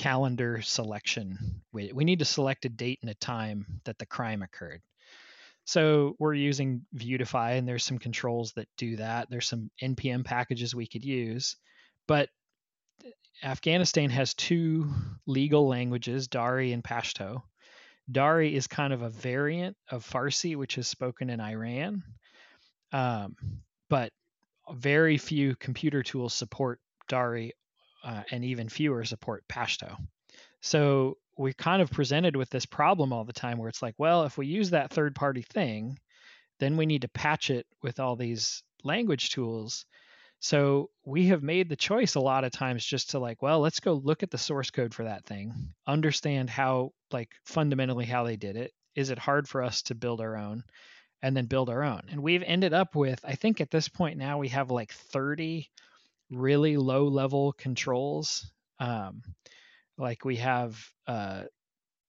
calendar 0.00 0.62
selection. 0.62 1.62
We, 1.72 1.92
we 1.92 2.04
need 2.04 2.20
to 2.20 2.24
select 2.24 2.64
a 2.64 2.68
date 2.68 3.00
and 3.02 3.10
a 3.10 3.14
time 3.14 3.66
that 3.84 3.98
the 3.98 4.06
crime 4.06 4.42
occurred. 4.42 4.80
So 5.64 6.16
we're 6.18 6.34
using 6.34 6.86
Vuetify, 6.94 7.58
and 7.58 7.68
there's 7.68 7.84
some 7.84 7.98
controls 7.98 8.52
that 8.54 8.68
do 8.76 8.96
that. 8.96 9.28
There's 9.30 9.46
some 9.46 9.70
npm 9.82 10.24
packages 10.24 10.74
we 10.74 10.86
could 10.86 11.04
use, 11.04 11.56
but 12.08 12.28
Afghanistan 13.42 14.10
has 14.10 14.34
two 14.34 14.92
legal 15.26 15.66
languages, 15.66 16.28
Dari 16.28 16.72
and 16.72 16.84
Pashto. 16.84 17.42
Dari 18.10 18.54
is 18.54 18.66
kind 18.66 18.92
of 18.92 19.02
a 19.02 19.08
variant 19.08 19.76
of 19.90 20.08
Farsi, 20.08 20.56
which 20.56 20.78
is 20.78 20.88
spoken 20.88 21.30
in 21.30 21.40
Iran, 21.40 22.02
um, 22.92 23.36
but 23.88 24.12
very 24.72 25.16
few 25.16 25.56
computer 25.56 26.02
tools 26.02 26.34
support 26.34 26.80
Dari 27.08 27.52
uh, 28.04 28.22
and 28.30 28.44
even 28.44 28.68
fewer 28.68 29.04
support 29.04 29.44
Pashto. 29.48 29.96
So 30.60 31.16
we're 31.36 31.52
kind 31.54 31.80
of 31.80 31.90
presented 31.90 32.36
with 32.36 32.50
this 32.50 32.66
problem 32.66 33.12
all 33.12 33.24
the 33.24 33.32
time 33.32 33.58
where 33.58 33.68
it's 33.68 33.82
like, 33.82 33.94
well, 33.96 34.24
if 34.24 34.36
we 34.36 34.46
use 34.46 34.70
that 34.70 34.92
third 34.92 35.14
party 35.14 35.42
thing, 35.42 35.98
then 36.58 36.76
we 36.76 36.86
need 36.86 37.02
to 37.02 37.08
patch 37.08 37.50
it 37.50 37.66
with 37.82 37.98
all 37.98 38.16
these 38.16 38.62
language 38.84 39.30
tools. 39.30 39.86
So 40.40 40.88
we 41.04 41.26
have 41.26 41.42
made 41.42 41.68
the 41.68 41.76
choice 41.76 42.14
a 42.14 42.20
lot 42.20 42.44
of 42.44 42.52
times 42.52 42.84
just 42.84 43.10
to 43.10 43.18
like, 43.18 43.42
well, 43.42 43.60
let's 43.60 43.80
go 43.80 43.92
look 43.92 44.22
at 44.22 44.30
the 44.30 44.38
source 44.38 44.70
code 44.70 44.94
for 44.94 45.04
that 45.04 45.26
thing, 45.26 45.52
understand 45.86 46.48
how, 46.48 46.92
like, 47.12 47.30
fundamentally 47.44 48.06
how 48.06 48.24
they 48.24 48.36
did 48.36 48.56
it. 48.56 48.72
Is 48.94 49.10
it 49.10 49.18
hard 49.18 49.46
for 49.46 49.62
us 49.62 49.82
to 49.82 49.94
build 49.94 50.20
our 50.20 50.36
own? 50.36 50.64
And 51.22 51.36
then 51.36 51.44
build 51.44 51.68
our 51.68 51.82
own. 51.82 52.00
And 52.10 52.22
we've 52.22 52.42
ended 52.42 52.72
up 52.72 52.94
with, 52.94 53.20
I 53.22 53.34
think 53.34 53.60
at 53.60 53.70
this 53.70 53.88
point 53.88 54.16
now, 54.16 54.38
we 54.38 54.48
have 54.48 54.70
like 54.70 54.90
30 54.90 55.68
really 56.30 56.78
low 56.78 57.08
level 57.08 57.52
controls. 57.52 58.50
Um, 58.78 59.20
like 59.98 60.24
we 60.24 60.36
have 60.36 60.82
uh, 61.06 61.42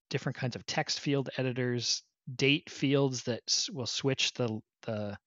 different 0.10 0.38
kinds 0.38 0.56
of 0.56 0.66
text 0.66 1.02
field 1.02 1.30
editors, 1.38 2.04
date 2.34 2.70
fields 2.70 3.24
that 3.24 3.42
will 3.74 3.86
switch 3.86 4.32
the 4.34 4.62
the 4.84 5.18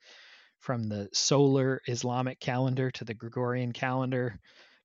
from 0.65 0.89
the 0.89 1.11
solar 1.13 1.83
Islamic 1.87 2.41
calendar 2.41 2.91
to 2.91 3.05
the 3.05 3.13
Gregorian 3.13 3.73
calendar 3.73 4.41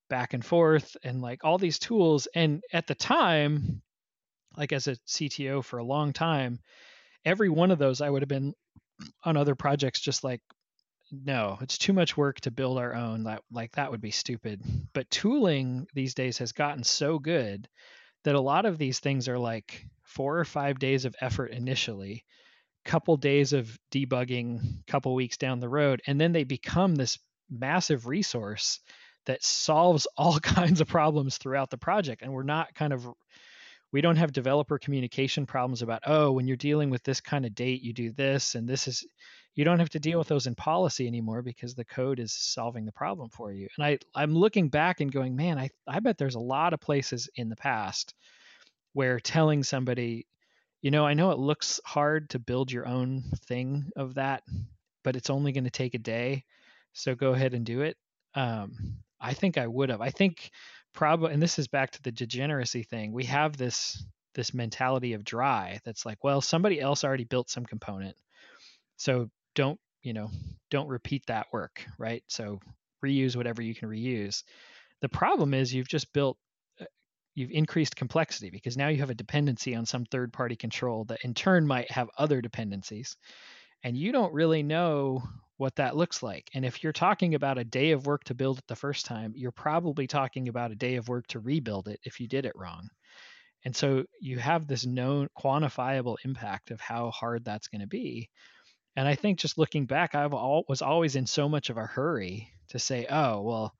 back 0.09 0.33
and 0.33 0.45
forth 0.45 0.97
and 1.03 1.21
like 1.21 1.45
all 1.45 1.57
these 1.57 1.79
tools 1.79 2.27
and 2.35 2.61
at 2.73 2.85
the 2.85 2.95
time 2.95 3.81
like 4.57 4.73
as 4.73 4.87
a 4.87 4.97
CTO 5.07 5.63
for 5.63 5.77
a 5.77 5.83
long 5.83 6.11
time 6.11 6.59
every 7.23 7.47
one 7.47 7.71
of 7.71 7.79
those 7.79 8.01
I 8.01 8.09
would 8.09 8.21
have 8.21 8.29
been 8.29 8.53
on 9.23 9.37
other 9.37 9.55
projects 9.55 10.01
just 10.01 10.23
like 10.23 10.41
no, 11.11 11.57
it's 11.61 11.79
too 11.79 11.93
much 11.93 12.15
work 12.15 12.39
to 12.41 12.51
build 12.51 12.77
our 12.77 12.93
own. 12.93 13.23
That 13.23 13.41
like 13.51 13.71
that 13.71 13.89
would 13.89 14.01
be 14.01 14.11
stupid. 14.11 14.61
But 14.93 15.09
tooling 15.09 15.87
these 15.95 16.13
days 16.13 16.37
has 16.37 16.51
gotten 16.51 16.83
so 16.83 17.17
good 17.17 17.67
that 18.25 18.35
a 18.35 18.39
lot 18.39 18.65
of 18.65 18.77
these 18.77 18.99
things 18.99 19.27
are 19.27 19.39
like 19.39 19.87
four 20.03 20.37
or 20.37 20.45
five 20.45 20.77
days 20.77 21.05
of 21.05 21.15
effort 21.19 21.47
initially, 21.47 22.25
couple 22.85 23.17
days 23.17 23.53
of 23.53 23.77
debugging, 23.91 24.85
couple 24.87 25.13
weeks 25.13 25.37
down 25.37 25.59
the 25.59 25.69
road, 25.69 26.01
and 26.07 26.19
then 26.19 26.31
they 26.31 26.43
become 26.43 26.95
this 26.95 27.19
massive 27.49 28.07
resource 28.07 28.79
that 29.25 29.43
solves 29.43 30.07
all 30.17 30.39
kinds 30.39 30.81
of 30.81 30.87
problems 30.87 31.37
throughout 31.37 31.69
the 31.69 31.77
project. 31.77 32.21
And 32.21 32.33
we're 32.33 32.43
not 32.43 32.73
kind 32.75 32.93
of 32.93 33.07
we 33.91 34.01
don't 34.01 34.17
have 34.17 34.31
developer 34.31 34.77
communication 34.77 35.47
problems 35.47 35.81
about 35.81 36.03
oh 36.05 36.31
when 36.31 36.47
you're 36.47 36.55
dealing 36.55 36.91
with 36.91 37.01
this 37.03 37.21
kind 37.21 37.43
of 37.43 37.55
date 37.55 37.81
you 37.81 37.91
do 37.91 38.11
this 38.11 38.53
and 38.53 38.69
this 38.69 38.87
is 38.87 39.03
you 39.59 39.65
don't 39.65 39.79
have 39.79 39.89
to 39.89 39.99
deal 39.99 40.17
with 40.17 40.29
those 40.29 40.47
in 40.47 40.55
policy 40.55 41.05
anymore 41.05 41.41
because 41.41 41.75
the 41.75 41.83
code 41.83 42.19
is 42.19 42.31
solving 42.33 42.85
the 42.85 42.93
problem 42.93 43.29
for 43.29 43.51
you. 43.51 43.67
And 43.75 43.85
I 43.85 43.97
I'm 44.15 44.33
looking 44.33 44.69
back 44.69 45.01
and 45.01 45.11
going, 45.11 45.35
man, 45.35 45.57
I 45.57 45.69
I 45.85 45.99
bet 45.99 46.17
there's 46.17 46.35
a 46.35 46.39
lot 46.39 46.73
of 46.73 46.79
places 46.79 47.29
in 47.35 47.49
the 47.49 47.55
past 47.55 48.13
where 48.93 49.19
telling 49.19 49.63
somebody, 49.63 50.27
you 50.81 50.91
know, 50.91 51.05
I 51.05 51.13
know 51.13 51.31
it 51.31 51.39
looks 51.39 51.79
hard 51.85 52.29
to 52.31 52.39
build 52.39 52.71
your 52.71 52.87
own 52.87 53.23
thing 53.47 53.91
of 53.95 54.15
that, 54.15 54.43
but 55.03 55.15
it's 55.15 55.29
only 55.29 55.51
going 55.51 55.65
to 55.65 55.69
take 55.69 55.93
a 55.93 55.99
day, 55.99 56.45
so 56.93 57.15
go 57.15 57.33
ahead 57.33 57.53
and 57.53 57.65
do 57.65 57.81
it. 57.81 57.97
Um, 58.35 58.97
I 59.19 59.33
think 59.33 59.57
I 59.57 59.67
would 59.67 59.89
have. 59.89 60.01
I 60.01 60.09
think 60.09 60.51
probably, 60.93 61.33
and 61.33 61.41
this 61.41 61.59
is 61.59 61.67
back 61.67 61.91
to 61.91 62.01
the 62.01 62.11
degeneracy 62.11 62.83
thing. 62.83 63.11
We 63.11 63.25
have 63.25 63.57
this 63.57 64.03
this 64.35 64.53
mentality 64.53 65.13
of 65.13 65.23
dry 65.23 65.79
that's 65.83 66.05
like, 66.05 66.23
well, 66.23 66.39
somebody 66.39 66.79
else 66.79 67.03
already 67.03 67.23
built 67.23 67.49
some 67.49 67.65
component. 67.65 68.15
So 68.97 69.29
don't 69.55 69.79
you 70.03 70.13
know 70.13 70.29
don't 70.69 70.87
repeat 70.87 71.25
that 71.27 71.47
work 71.51 71.85
right 71.97 72.23
so 72.27 72.59
reuse 73.03 73.35
whatever 73.35 73.61
you 73.61 73.75
can 73.75 73.89
reuse 73.89 74.43
the 75.01 75.09
problem 75.09 75.53
is 75.53 75.73
you've 75.73 75.87
just 75.87 76.11
built 76.13 76.37
you've 77.39 77.51
increased 77.51 77.95
complexity 77.95 78.49
because 78.49 78.77
now 78.77 78.89
you 78.89 78.97
have 78.97 79.09
a 79.09 79.15
dependency 79.15 79.73
on 79.73 79.85
some 79.85 80.05
third 80.05 80.33
party 80.33 80.55
control 80.55 81.05
that 81.05 81.21
in 81.23 81.33
turn 81.33 81.65
might 81.65 81.89
have 81.89 82.09
other 82.17 82.41
dependencies 82.41 83.15
and 83.83 83.97
you 83.97 84.11
don't 84.11 84.33
really 84.33 84.61
know 84.61 85.23
what 85.55 85.75
that 85.75 85.95
looks 85.95 86.21
like. 86.21 86.49
And 86.53 86.65
if 86.65 86.83
you're 86.83 86.93
talking 86.93 87.35
about 87.35 87.57
a 87.57 87.63
day 87.63 87.91
of 87.91 88.05
work 88.05 88.25
to 88.25 88.33
build 88.33 88.59
it 88.59 88.67
the 88.67 88.75
first 88.75 89.05
time 89.05 89.33
you're 89.35 89.51
probably 89.51 90.05
talking 90.05 90.49
about 90.49 90.71
a 90.71 90.75
day 90.75 90.95
of 90.95 91.07
work 91.07 91.27
to 91.27 91.39
rebuild 91.39 91.87
it 91.87 91.99
if 92.03 92.19
you 92.19 92.27
did 92.27 92.45
it 92.45 92.55
wrong. 92.55 92.89
And 93.65 93.75
so 93.75 94.05
you 94.21 94.39
have 94.39 94.67
this 94.67 94.85
known 94.85 95.27
quantifiable 95.37 96.17
impact 96.23 96.71
of 96.71 96.79
how 96.79 97.11
hard 97.11 97.43
that's 97.43 97.67
going 97.67 97.81
to 97.81 97.87
be. 97.87 98.29
And 98.95 99.07
I 99.07 99.15
think 99.15 99.39
just 99.39 99.57
looking 99.57 99.85
back, 99.85 100.15
I 100.15 100.27
was 100.27 100.81
always 100.81 101.15
in 101.15 101.25
so 101.25 101.47
much 101.47 101.69
of 101.69 101.77
a 101.77 101.85
hurry 101.85 102.49
to 102.69 102.79
say, 102.79 103.05
oh, 103.09 103.41
well, 103.41 103.73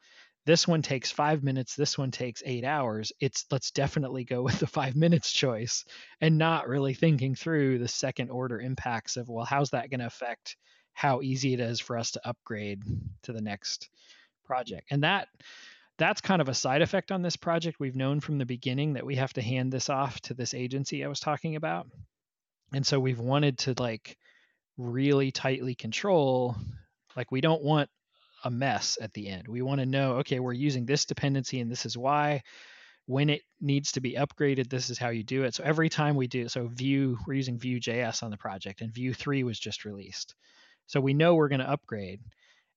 this 0.46 0.68
one 0.68 0.82
takes 0.82 1.12
five 1.12 1.44
minutes, 1.44 1.76
this 1.76 1.98
one 1.98 2.12
takes 2.12 2.42
eight 2.46 2.64
hours. 2.64 3.12
It's 3.20 3.46
let's 3.52 3.72
definitely 3.72 4.24
go 4.24 4.42
with 4.42 4.60
the 4.60 4.68
five 4.80 4.96
minutes 4.96 5.32
choice 5.32 5.86
and 6.22 6.38
not 6.38 6.68
really 6.68 6.94
thinking 6.94 7.36
through 7.36 7.80
the 7.80 7.88
second 7.88 8.30
order 8.30 8.60
impacts 8.60 9.18
of, 9.18 9.30
well, 9.30 9.46
how's 9.46 9.72
that 9.72 9.90
going 9.90 10.00
to 10.00 10.08
affect 10.08 10.56
how 10.94 11.22
easy 11.22 11.54
it 11.54 11.60
is 11.60 11.80
for 11.80 11.98
us 11.98 12.12
to 12.12 12.28
upgrade 12.28 12.82
to 13.24 13.34
the 13.34 13.42
next 13.42 13.90
project? 14.46 14.88
And 14.92 15.04
that 15.04 15.28
that's 15.98 16.22
kind 16.22 16.42
of 16.42 16.48
a 16.48 16.54
side 16.54 16.82
effect 16.82 17.12
on 17.12 17.22
this 17.22 17.36
project. 17.36 17.80
We've 17.80 17.96
known 17.96 18.22
from 18.22 18.38
the 18.38 18.46
beginning 18.46 18.94
that 18.94 19.06
we 19.06 19.18
have 19.18 19.34
to 19.34 19.42
hand 19.42 19.72
this 19.72 19.90
off 19.90 20.20
to 20.22 20.34
this 20.34 20.54
agency 20.54 21.04
I 21.04 21.10
was 21.10 21.20
talking 21.20 21.58
about. 21.58 21.88
And 22.74 22.88
so 22.88 23.00
we've 23.00 23.20
wanted 23.20 23.58
to 23.60 23.76
like 23.78 24.18
really 24.78 25.32
tightly 25.32 25.76
control, 25.76 26.56
like 27.18 27.32
we 27.32 27.42
don't 27.42 27.62
want 27.62 27.90
a 28.44 28.52
mess 28.52 28.98
at 29.02 29.14
the 29.14 29.28
end. 29.28 29.48
We 29.48 29.62
want 29.62 29.80
to 29.80 29.86
know, 29.86 30.18
okay, 30.18 30.40
we're 30.40 30.54
using 30.54 30.86
this 30.86 31.06
dependency 31.06 31.60
and 31.60 31.72
this 31.72 31.86
is 31.86 31.98
why. 31.98 32.44
When 33.06 33.32
it 33.32 33.42
needs 33.60 33.94
to 33.94 34.02
be 34.02 34.14
upgraded, 34.14 34.70
this 34.70 34.92
is 34.92 35.00
how 35.00 35.10
you 35.10 35.24
do 35.24 35.44
it. 35.44 35.56
So 35.56 35.64
every 35.64 35.90
time 35.90 36.16
we 36.16 36.28
do, 36.28 36.48
so 36.48 36.68
Vue, 36.68 37.18
we're 37.26 37.34
using 37.34 37.58
Vue.js 37.58 38.22
on 38.22 38.30
the 38.30 38.38
project, 38.38 38.82
and 38.82 38.94
Vue 38.94 39.16
3 39.16 39.44
was 39.44 39.60
just 39.60 39.84
released. 39.84 40.36
So 40.86 41.02
we 41.02 41.16
know 41.16 41.34
we're 41.34 41.48
going 41.48 41.60
to 41.62 41.72
upgrade, 41.72 42.20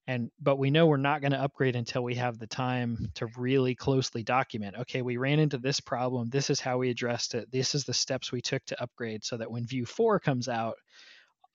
and 0.06 0.30
but 0.40 0.56
we 0.56 0.70
know 0.70 0.86
we're 0.86 0.96
not 0.96 1.20
going 1.20 1.32
to 1.32 1.42
upgrade 1.42 1.76
until 1.76 2.02
we 2.02 2.14
have 2.14 2.38
the 2.38 2.46
time 2.46 3.10
to 3.16 3.26
really 3.36 3.74
closely 3.74 4.22
document. 4.22 4.76
Okay, 4.78 5.02
we 5.02 5.18
ran 5.18 5.38
into 5.38 5.58
this 5.58 5.80
problem. 5.80 6.30
This 6.30 6.48
is 6.48 6.60
how 6.60 6.78
we 6.78 6.88
addressed 6.88 7.34
it. 7.34 7.52
This 7.52 7.74
is 7.74 7.84
the 7.84 7.92
steps 7.92 8.32
we 8.32 8.40
took 8.40 8.64
to 8.64 8.82
upgrade, 8.82 9.24
so 9.24 9.36
that 9.36 9.50
when 9.50 9.66
Vue 9.66 9.84
4 9.84 10.18
comes 10.18 10.48
out, 10.48 10.76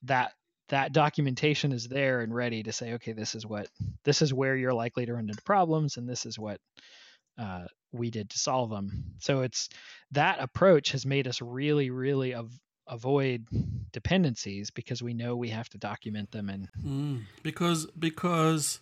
that 0.04 0.34
that 0.70 0.92
documentation 0.92 1.72
is 1.72 1.88
there 1.88 2.22
and 2.22 2.34
ready 2.34 2.64
to 2.64 2.72
say, 2.72 2.94
okay, 2.94 3.14
this 3.14 3.36
is 3.36 3.46
what 3.46 3.68
this 4.04 4.22
is 4.22 4.34
where 4.34 4.56
you're 4.56 4.74
likely 4.74 5.06
to 5.06 5.14
run 5.14 5.30
into 5.30 5.42
problems, 5.44 5.98
and 5.98 6.08
this 6.08 6.26
is 6.26 6.38
what 6.38 6.60
uh, 7.38 7.66
we 7.92 8.10
did 8.10 8.30
to 8.32 8.40
solve 8.40 8.70
them. 8.70 9.16
So 9.20 9.42
it's 9.42 9.70
that 10.12 10.40
approach 10.40 10.92
has 10.92 11.06
made 11.06 11.28
us 11.28 11.42
really, 11.42 11.90
really 11.90 12.34
av- 12.34 12.60
avoid 12.88 13.48
dependencies 13.92 14.72
because 14.72 15.02
we 15.02 15.14
know 15.14 15.36
we 15.36 15.50
have 15.50 15.70
to 15.70 15.78
document 15.78 16.32
them 16.32 16.50
and 16.50 16.70
mm, 16.84 17.22
because 17.44 17.86
because 17.98 18.80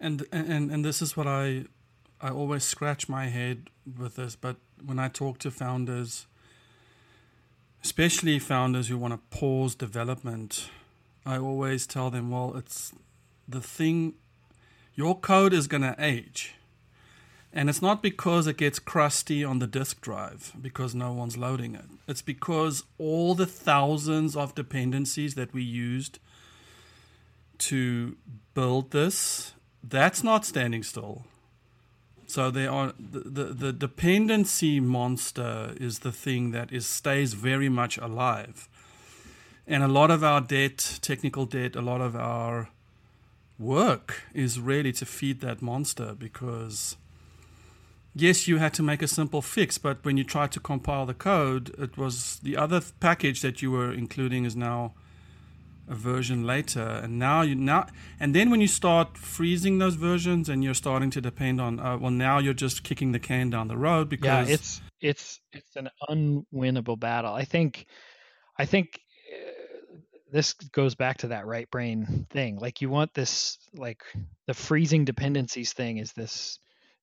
and 0.00 0.24
and 0.32 0.70
and 0.70 0.84
this 0.84 1.02
is 1.02 1.16
what 1.16 1.26
I 1.26 1.64
I 2.20 2.30
always 2.30 2.64
scratch 2.64 3.08
my 3.08 3.26
head 3.26 3.70
with 3.98 4.16
this, 4.16 4.34
but 4.34 4.56
when 4.84 4.98
I 4.98 5.08
talk 5.08 5.38
to 5.38 5.50
founders, 5.50 6.26
especially 7.84 8.38
founders 8.38 8.88
who 8.88 8.98
want 8.98 9.14
to 9.14 9.38
pause 9.38 9.74
development, 9.74 10.68
I 11.24 11.38
always 11.38 11.86
tell 11.86 12.10
them, 12.10 12.30
well, 12.30 12.56
it's 12.56 12.92
the 13.46 13.60
thing, 13.60 14.14
your 14.94 15.18
code 15.18 15.52
is 15.52 15.66
going 15.66 15.82
to 15.82 15.94
age. 15.98 16.54
And 17.52 17.70
it's 17.70 17.82
not 17.82 18.02
because 18.02 18.46
it 18.46 18.58
gets 18.58 18.78
crusty 18.78 19.42
on 19.42 19.58
the 19.58 19.66
disk 19.66 20.00
drive 20.00 20.52
because 20.60 20.94
no 20.94 21.12
one's 21.12 21.36
loading 21.36 21.74
it. 21.74 21.86
It's 22.06 22.22
because 22.22 22.84
all 22.98 23.34
the 23.34 23.46
thousands 23.46 24.36
of 24.36 24.54
dependencies 24.54 25.34
that 25.34 25.54
we 25.54 25.62
used 25.62 26.18
to 27.58 28.16
build 28.54 28.90
this, 28.90 29.54
that's 29.82 30.22
not 30.22 30.44
standing 30.44 30.82
still. 30.82 31.24
So 32.26 32.50
they 32.50 32.66
are 32.66 32.92
the, 32.98 33.20
the, 33.20 33.44
the 33.54 33.72
dependency 33.72 34.80
monster 34.80 35.74
is 35.80 36.00
the 36.00 36.12
thing 36.12 36.50
that 36.50 36.70
is 36.70 36.86
stays 36.86 37.32
very 37.32 37.70
much 37.70 37.96
alive. 37.96 38.68
And 39.70 39.82
a 39.82 39.88
lot 39.88 40.10
of 40.10 40.24
our 40.24 40.40
debt, 40.40 40.98
technical 41.02 41.44
debt, 41.44 41.76
a 41.76 41.82
lot 41.82 42.00
of 42.00 42.16
our 42.16 42.70
work 43.58 44.22
is 44.32 44.58
really 44.58 44.92
to 44.92 45.04
feed 45.04 45.42
that 45.42 45.60
monster 45.60 46.14
because 46.14 46.96
yes, 48.14 48.48
you 48.48 48.56
had 48.56 48.72
to 48.74 48.82
make 48.82 49.02
a 49.02 49.08
simple 49.08 49.42
fix, 49.42 49.76
but 49.76 50.02
when 50.06 50.16
you 50.16 50.24
tried 50.24 50.52
to 50.52 50.60
compile 50.60 51.04
the 51.04 51.12
code, 51.12 51.74
it 51.78 51.98
was 51.98 52.40
the 52.42 52.56
other 52.56 52.80
package 52.98 53.42
that 53.42 53.60
you 53.60 53.70
were 53.70 53.92
including 53.92 54.46
is 54.46 54.56
now 54.56 54.94
a 55.86 55.94
version 55.94 56.44
later. 56.46 56.88
And 57.02 57.18
now 57.18 57.42
you 57.42 57.54
now 57.54 57.88
and 58.18 58.34
then 58.34 58.48
when 58.48 58.62
you 58.62 58.68
start 58.68 59.18
freezing 59.18 59.80
those 59.80 59.96
versions 59.96 60.48
and 60.48 60.64
you're 60.64 60.72
starting 60.72 61.10
to 61.10 61.20
depend 61.20 61.60
on 61.60 61.78
uh, 61.78 61.98
well 61.98 62.10
now 62.10 62.38
you're 62.38 62.54
just 62.54 62.84
kicking 62.84 63.12
the 63.12 63.18
can 63.18 63.50
down 63.50 63.68
the 63.68 63.76
road 63.76 64.08
because 64.08 64.48
yeah 64.48 64.54
it's 64.54 64.80
it's 65.02 65.40
it's 65.52 65.76
an 65.76 65.90
unwinnable 66.08 66.98
battle. 66.98 67.34
I 67.34 67.44
think 67.44 67.86
i 68.58 68.64
think 68.64 68.98
this 70.32 70.52
goes 70.52 70.94
back 70.94 71.18
to 71.18 71.28
that 71.28 71.46
right 71.46 71.70
brain 71.70 72.26
thing 72.30 72.58
like 72.58 72.80
you 72.80 72.90
want 72.90 73.12
this 73.14 73.58
like 73.74 74.02
the 74.46 74.54
freezing 74.54 75.04
dependencies 75.04 75.72
thing 75.72 75.98
is 75.98 76.12
this 76.12 76.58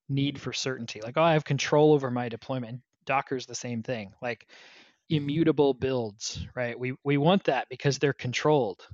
need 0.09 0.39
for 0.39 0.53
certainty 0.53 1.01
like 1.01 1.17
oh 1.17 1.23
i 1.23 1.33
have 1.33 1.43
control 1.43 1.93
over 1.93 2.11
my 2.11 2.29
deployment 2.29 2.81
docker's 3.05 3.45
the 3.45 3.55
same 3.55 3.81
thing 3.81 4.11
like 4.21 4.47
immutable 5.09 5.73
builds, 5.73 6.45
right? 6.55 6.77
We 6.79 6.93
we 7.03 7.17
want 7.17 7.45
that 7.45 7.67
because 7.69 7.97
they're 7.97 8.13
controlled. 8.13 8.85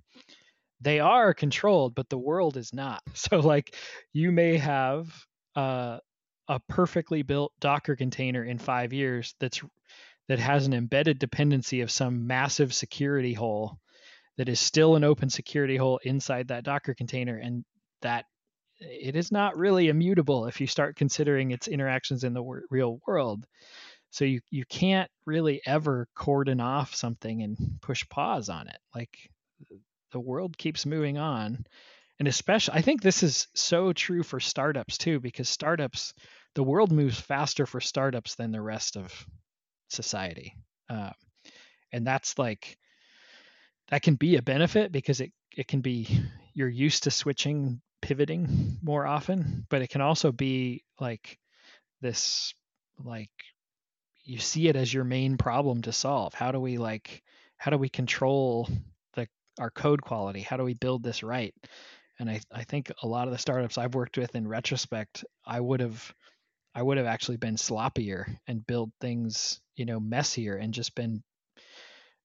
They 0.82 1.00
are 1.00 1.34
controlled, 1.34 1.96
but 1.96 2.10
the 2.10 2.18
world 2.18 2.58
is 2.58 2.74
not. 2.74 3.02
So 3.16 3.40
like 3.40 3.76
you 4.14 4.32
may 4.32 4.58
have 4.58 5.08
uh, 5.56 6.00
a 6.48 6.60
perfectly 6.68 7.22
built 7.22 7.54
Docker 7.60 7.96
container 7.96 8.44
in 8.44 8.58
five 8.58 8.94
years 8.94 9.36
that's 9.40 9.62
that 10.28 10.40
has 10.40 10.66
an 10.66 10.74
embedded 10.74 11.20
dependency 11.20 11.82
of 11.82 11.92
some 11.92 12.28
massive 12.28 12.74
security 12.74 13.34
hole 13.34 13.80
that 14.38 14.50
is 14.50 14.60
still 14.60 14.96
an 14.96 15.04
open 15.04 15.30
security 15.30 15.78
hole 15.78 16.00
inside 16.04 16.48
that 16.48 16.64
Docker 16.64 16.94
container, 16.94 17.38
and 17.38 17.64
that 18.02 18.26
it 18.80 19.16
is 19.16 19.32
not 19.32 19.58
really 19.58 19.90
immutable 19.90 20.48
if 20.48 20.60
you 20.60 20.68
start 20.68 20.96
considering 20.96 21.52
its 21.52 21.68
interactions 21.68 22.24
in 22.24 22.34
the 22.34 22.42
w- 22.42 22.66
real 22.70 23.00
world. 23.08 23.46
So 24.10 24.26
you 24.26 24.42
you 24.50 24.66
can't 24.66 25.10
really 25.26 25.62
ever 25.66 26.08
cordon 26.16 26.60
off 26.60 26.96
something 26.96 27.44
and 27.44 27.58
push 27.82 28.08
pause 28.10 28.50
on 28.50 28.68
it. 28.68 28.78
Like 28.94 29.30
the 30.12 30.20
world 30.20 30.58
keeps 30.58 30.86
moving 30.86 31.18
on. 31.18 31.66
And 32.20 32.28
especially 32.28 32.76
I 32.76 32.82
think 32.82 33.02
this 33.02 33.24
is 33.24 33.48
so 33.56 33.94
true 33.94 34.24
for 34.24 34.40
startups 34.40 34.98
too 34.98 35.20
because 35.20 35.50
startups 35.50 36.14
the 36.56 36.64
world 36.64 36.92
moves 36.92 37.20
faster 37.20 37.66
for 37.66 37.80
startups 37.80 38.36
than 38.36 38.52
the 38.52 38.62
rest 38.62 38.98
of 38.98 39.26
society. 39.90 40.56
Uh, 40.90 41.12
and 41.94 42.06
that's 42.06 42.38
like 42.38 42.78
that 43.92 44.02
can 44.02 44.16
be 44.16 44.38
a 44.38 44.42
benefit 44.42 44.92
because 44.92 45.22
it 45.22 45.32
it 45.56 45.68
can 45.68 45.82
be 45.82 46.08
you're 46.54 46.68
used 46.68 47.04
to 47.04 47.12
switching 47.12 47.82
pivoting 48.02 48.78
more 48.82 49.06
often 49.06 49.66
but 49.70 49.84
it 49.84 49.90
can 49.90 50.02
also 50.02 50.32
be 50.32 50.84
like 51.00 51.38
this 52.02 52.54
like 53.04 53.30
you 54.24 54.40
see 54.40 54.68
it 54.68 54.76
as 54.76 54.94
your 54.94 55.04
main 55.04 55.38
problem 55.38 55.82
to 55.84 55.92
solve. 55.92 56.34
How 56.34 56.52
do 56.52 56.60
we 56.60 56.78
like 56.78 57.24
how 57.58 57.72
do 57.72 57.78
we 57.78 57.90
control 57.90 58.68
the 59.14 59.28
our 59.60 59.72
code 59.72 60.02
quality? 60.02 60.42
How 60.42 60.58
do 60.58 60.64
we 60.64 60.74
build 60.74 61.04
this 61.04 61.24
right? 61.24 61.54
And 62.20 62.30
I, 62.30 62.40
I 62.52 62.64
think 62.64 62.92
a 63.02 63.08
lot 63.08 63.28
of 63.28 63.34
the 63.34 63.40
startups 63.40 63.78
I've 63.78 63.96
worked 63.96 64.18
with 64.18 64.36
in 64.36 64.48
retrospect, 64.48 65.26
I 65.46 65.60
would 65.60 65.80
have 65.80 66.14
I 66.74 66.82
would 66.82 66.98
have 66.98 67.08
actually 67.08 67.38
been 67.38 67.56
sloppier 67.56 68.38
and 68.48 68.66
build 68.66 68.92
things, 69.02 69.60
you 69.76 69.86
know, 69.86 70.00
messier 70.00 70.56
and 70.56 70.74
just 70.74 70.96
been 70.96 71.24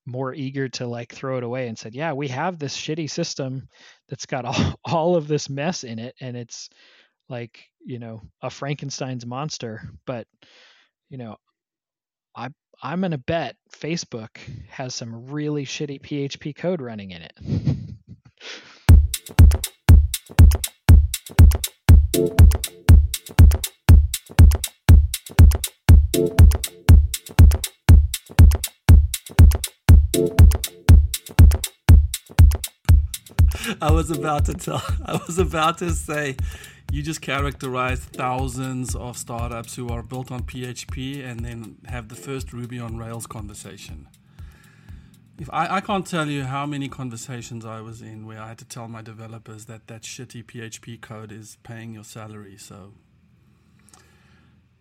more 0.06 0.32
eager 0.32 0.68
to 0.68 0.86
like 0.86 1.12
throw 1.12 1.38
it 1.38 1.44
away 1.44 1.68
and 1.68 1.78
said, 1.78 1.94
yeah, 1.94 2.12
we 2.12 2.28
have 2.28 2.58
this 2.58 2.76
shitty 2.76 3.10
system 3.10 3.68
that's 4.08 4.26
got 4.26 4.44
all, 4.44 4.80
all 4.84 5.16
of 5.16 5.28
this 5.28 5.50
mess 5.50 5.84
in 5.84 5.98
it 5.98 6.14
and 6.20 6.36
it's 6.36 6.70
like, 7.28 7.64
you 7.84 7.98
know, 7.98 8.22
a 8.40 8.50
Frankenstein's 8.50 9.26
monster, 9.26 9.82
but 10.06 10.26
you 11.08 11.18
know, 11.18 11.36
I 12.34 12.48
I'm 12.82 13.00
gonna 13.00 13.18
bet 13.18 13.56
Facebook 13.74 14.38
has 14.68 14.94
some 14.94 15.30
really 15.30 15.64
shitty 15.64 16.00
PHP 16.00 16.54
code 16.54 16.80
running 16.80 17.10
in 17.10 17.22
it. 17.22 17.32
I 33.86 33.92
was 33.92 34.10
about 34.10 34.46
to 34.46 34.54
tell 34.54 34.82
I 35.06 35.20
was 35.28 35.38
about 35.38 35.78
to 35.78 35.92
say 35.92 36.36
you 36.90 37.04
just 37.04 37.20
characterize 37.20 38.00
thousands 38.00 38.96
of 38.96 39.16
startups 39.16 39.76
who 39.76 39.88
are 39.90 40.02
built 40.02 40.32
on 40.32 40.42
PHP 40.42 41.24
and 41.24 41.44
then 41.44 41.76
have 41.86 42.08
the 42.08 42.16
first 42.16 42.52
Ruby 42.52 42.80
on 42.80 42.98
Rails 42.98 43.28
conversation. 43.28 44.08
If 45.38 45.48
I, 45.52 45.76
I 45.76 45.80
can't 45.80 46.04
tell 46.04 46.26
you 46.26 46.42
how 46.42 46.66
many 46.66 46.88
conversations 46.88 47.64
I 47.64 47.80
was 47.80 48.02
in 48.02 48.26
where 48.26 48.40
I 48.40 48.48
had 48.48 48.58
to 48.58 48.64
tell 48.64 48.88
my 48.88 49.02
developers 49.02 49.66
that 49.66 49.86
that 49.86 50.02
shitty 50.02 50.42
PHP 50.42 51.00
code 51.00 51.30
is 51.30 51.56
paying 51.62 51.94
your 51.94 52.04
salary. 52.04 52.56
So 52.56 52.92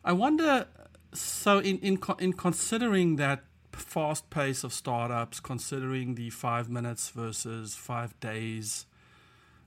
I 0.04 0.14
wonder. 0.14 0.66
So 1.14 1.60
in 1.60 1.78
in 1.78 2.00
in 2.18 2.34
considering 2.34 3.18
that 3.18 3.44
fast 3.72 4.32
pace 4.32 4.64
of 4.64 4.74
startups, 4.74 5.40
considering 5.40 6.16
the 6.16 6.32
five 6.32 6.70
minutes 6.70 7.12
versus 7.12 7.76
five 7.76 8.20
days 8.20 8.88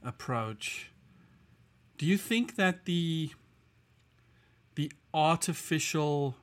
approach, 0.05 0.91
do 1.97 2.07
you 2.07 2.17
think 2.17 2.57
that 2.57 2.85
the 2.85 3.31
the 4.75 4.93
artificial 5.13 6.37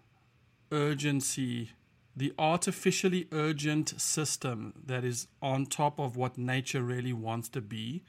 urgency, 0.71 1.69
the 2.15 2.33
artificially 2.37 3.27
urgent 3.31 3.99
system 3.99 4.73
that 4.85 5.05
is 5.05 5.27
on 5.41 5.65
top 5.65 5.99
of 5.99 6.17
what 6.17 6.37
nature 6.37 6.83
really 6.83 7.13
wants 7.13 7.47
to 7.47 7.61
be, 7.61 8.03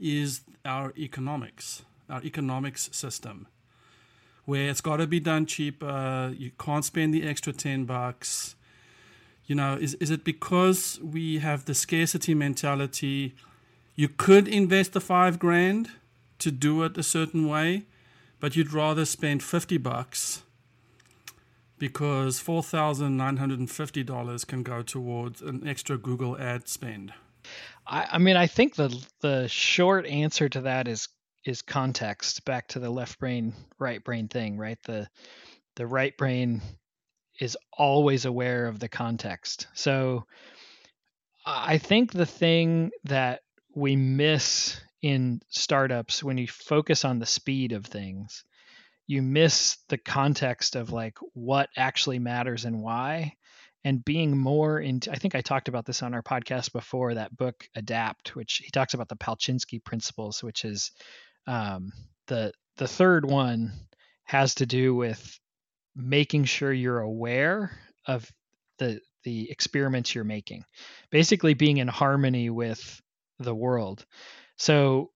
is 0.00 0.42
our 0.64 0.92
economics, 0.96 1.82
our 2.08 2.22
economics 2.22 2.88
system, 2.92 3.48
where 4.44 4.68
it's 4.70 4.80
got 4.80 4.98
to 4.98 5.06
be 5.06 5.18
done 5.18 5.46
cheaper. 5.46 6.32
You 6.36 6.52
can't 6.58 6.84
spend 6.84 7.12
the 7.12 7.26
extra 7.26 7.52
ten 7.52 7.84
bucks. 7.86 8.54
You 9.46 9.56
know, 9.56 9.74
is 9.74 9.94
is 9.94 10.10
it 10.10 10.22
because 10.22 11.00
we 11.02 11.38
have 11.38 11.64
the 11.64 11.74
scarcity 11.74 12.34
mentality? 12.34 13.34
You 13.96 14.08
could 14.08 14.46
invest 14.46 14.92
the 14.92 15.00
five 15.00 15.38
grand 15.38 15.90
to 16.38 16.50
do 16.50 16.82
it 16.82 16.98
a 16.98 17.02
certain 17.02 17.48
way, 17.48 17.86
but 18.38 18.54
you'd 18.54 18.74
rather 18.74 19.06
spend 19.06 19.42
50 19.42 19.78
bucks 19.78 20.42
because 21.78 22.42
$4,950 22.42 24.46
can 24.46 24.62
go 24.62 24.82
towards 24.82 25.40
an 25.40 25.66
extra 25.66 25.96
Google 25.96 26.38
ad 26.38 26.68
spend. 26.68 27.14
I, 27.86 28.06
I 28.12 28.18
mean, 28.18 28.36
I 28.36 28.46
think 28.46 28.74
the 28.74 28.94
the 29.20 29.48
short 29.48 30.04
answer 30.06 30.48
to 30.50 30.60
that 30.62 30.88
is 30.88 31.08
is 31.46 31.62
context. 31.62 32.44
Back 32.44 32.68
to 32.68 32.78
the 32.78 32.90
left 32.90 33.18
brain, 33.18 33.54
right 33.78 34.04
brain 34.04 34.28
thing, 34.28 34.58
right? 34.58 34.78
The 34.84 35.08
the 35.76 35.86
right 35.86 36.14
brain 36.18 36.60
is 37.40 37.56
always 37.72 38.24
aware 38.24 38.66
of 38.66 38.78
the 38.78 38.88
context. 38.88 39.66
So 39.74 40.24
I 41.46 41.78
think 41.78 42.12
the 42.12 42.26
thing 42.26 42.90
that 43.04 43.40
we 43.76 43.94
miss 43.94 44.80
in 45.02 45.40
startups 45.50 46.24
when 46.24 46.38
you 46.38 46.48
focus 46.48 47.04
on 47.04 47.18
the 47.18 47.26
speed 47.26 47.72
of 47.72 47.84
things. 47.84 48.42
You 49.06 49.22
miss 49.22 49.76
the 49.88 49.98
context 49.98 50.74
of 50.74 50.90
like 50.90 51.18
what 51.34 51.68
actually 51.76 52.18
matters 52.18 52.64
and 52.64 52.82
why. 52.82 53.34
And 53.84 54.04
being 54.04 54.36
more 54.36 54.80
into 54.80 55.12
i 55.12 55.14
think 55.14 55.36
i 55.36 55.40
talked 55.40 55.68
about 55.68 55.84
this 55.86 56.02
on 56.02 56.12
our 56.12 56.22
podcast 56.22 56.72
before 56.72 57.14
that 57.14 57.36
book 57.36 57.68
adapt 57.76 58.34
which 58.34 58.60
he 58.64 58.70
talks 58.72 58.94
about 58.94 59.08
the 59.08 59.14
palchinsky 59.14 59.78
principles 59.78 60.42
which 60.42 60.64
is 60.64 60.90
um, 61.46 61.92
the 62.26 62.52
the 62.78 62.88
third 62.88 63.24
one 63.24 63.70
has 64.24 64.56
to 64.56 64.66
do 64.66 64.92
with 64.92 65.38
making 65.94 66.44
sure 66.44 66.72
you're 66.72 67.00
aware 67.00 67.78
of 68.06 68.28
the 68.78 69.00
the 69.26 69.50
experiments 69.50 70.14
you're 70.14 70.22
making. 70.24 70.64
Basically 71.10 71.54
being 71.54 71.78
in 71.78 71.88
harmony 71.88 72.48
with 72.48 73.02
the 73.38 73.54
world. 73.54 74.04
So 74.56 75.10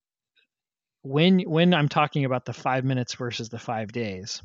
when 1.02 1.40
when 1.40 1.72
i'm 1.72 1.88
talking 1.88 2.24
about 2.24 2.44
the 2.44 2.52
5 2.52 2.84
minutes 2.84 3.14
versus 3.14 3.48
the 3.48 3.58
5 3.58 3.92
days 3.92 4.42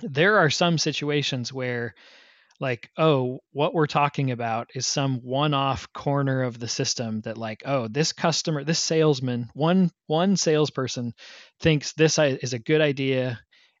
there 0.00 0.38
are 0.38 0.50
some 0.50 0.78
situations 0.78 1.52
where 1.52 1.94
like 2.60 2.90
oh 2.96 3.40
what 3.52 3.74
we're 3.74 3.86
talking 3.86 4.30
about 4.30 4.70
is 4.74 4.86
some 4.86 5.18
one-off 5.22 5.92
corner 5.92 6.42
of 6.42 6.58
the 6.58 6.68
system 6.68 7.20
that 7.22 7.36
like 7.36 7.62
oh 7.66 7.88
this 7.88 8.12
customer 8.12 8.64
this 8.64 8.78
salesman 8.78 9.50
one 9.54 9.90
one 10.06 10.36
salesperson 10.36 11.12
thinks 11.60 11.92
this 11.92 12.18
is 12.18 12.52
a 12.52 12.58
good 12.58 12.80
idea 12.80 13.38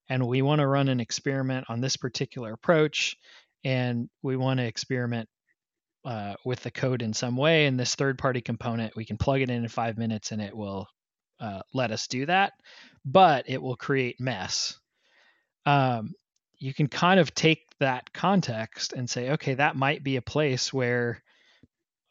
and 0.08 0.26
we 0.26 0.42
want 0.42 0.60
to 0.60 0.66
run 0.66 0.88
an 0.88 1.00
experiment 1.00 1.66
on 1.68 1.80
this 1.80 1.96
particular 1.96 2.52
approach 2.52 3.16
and 3.64 4.08
we 4.22 4.36
want 4.36 4.58
to 4.58 4.66
experiment 4.66 5.28
uh, 6.06 6.34
with 6.44 6.62
the 6.62 6.70
code 6.70 7.02
in 7.02 7.12
some 7.12 7.36
way 7.36 7.66
and 7.66 7.78
this 7.78 7.94
third 7.94 8.16
party 8.16 8.40
component 8.40 8.96
we 8.96 9.04
can 9.04 9.18
plug 9.18 9.40
it 9.40 9.50
in 9.50 9.64
in 9.64 9.68
five 9.68 9.98
minutes 9.98 10.32
and 10.32 10.40
it 10.40 10.56
will 10.56 10.86
uh, 11.40 11.60
let 11.74 11.90
us 11.90 12.06
do 12.06 12.24
that 12.24 12.52
but 13.04 13.44
it 13.48 13.62
will 13.62 13.76
create 13.76 14.20
mess. 14.20 14.78
Um, 15.64 16.12
you 16.58 16.74
can 16.74 16.88
kind 16.88 17.20
of 17.20 17.34
take 17.34 17.60
that 17.78 18.12
context 18.12 18.92
and 18.92 19.08
say 19.08 19.30
okay 19.32 19.54
that 19.54 19.76
might 19.76 20.02
be 20.02 20.16
a 20.16 20.22
place 20.22 20.72
where 20.72 21.22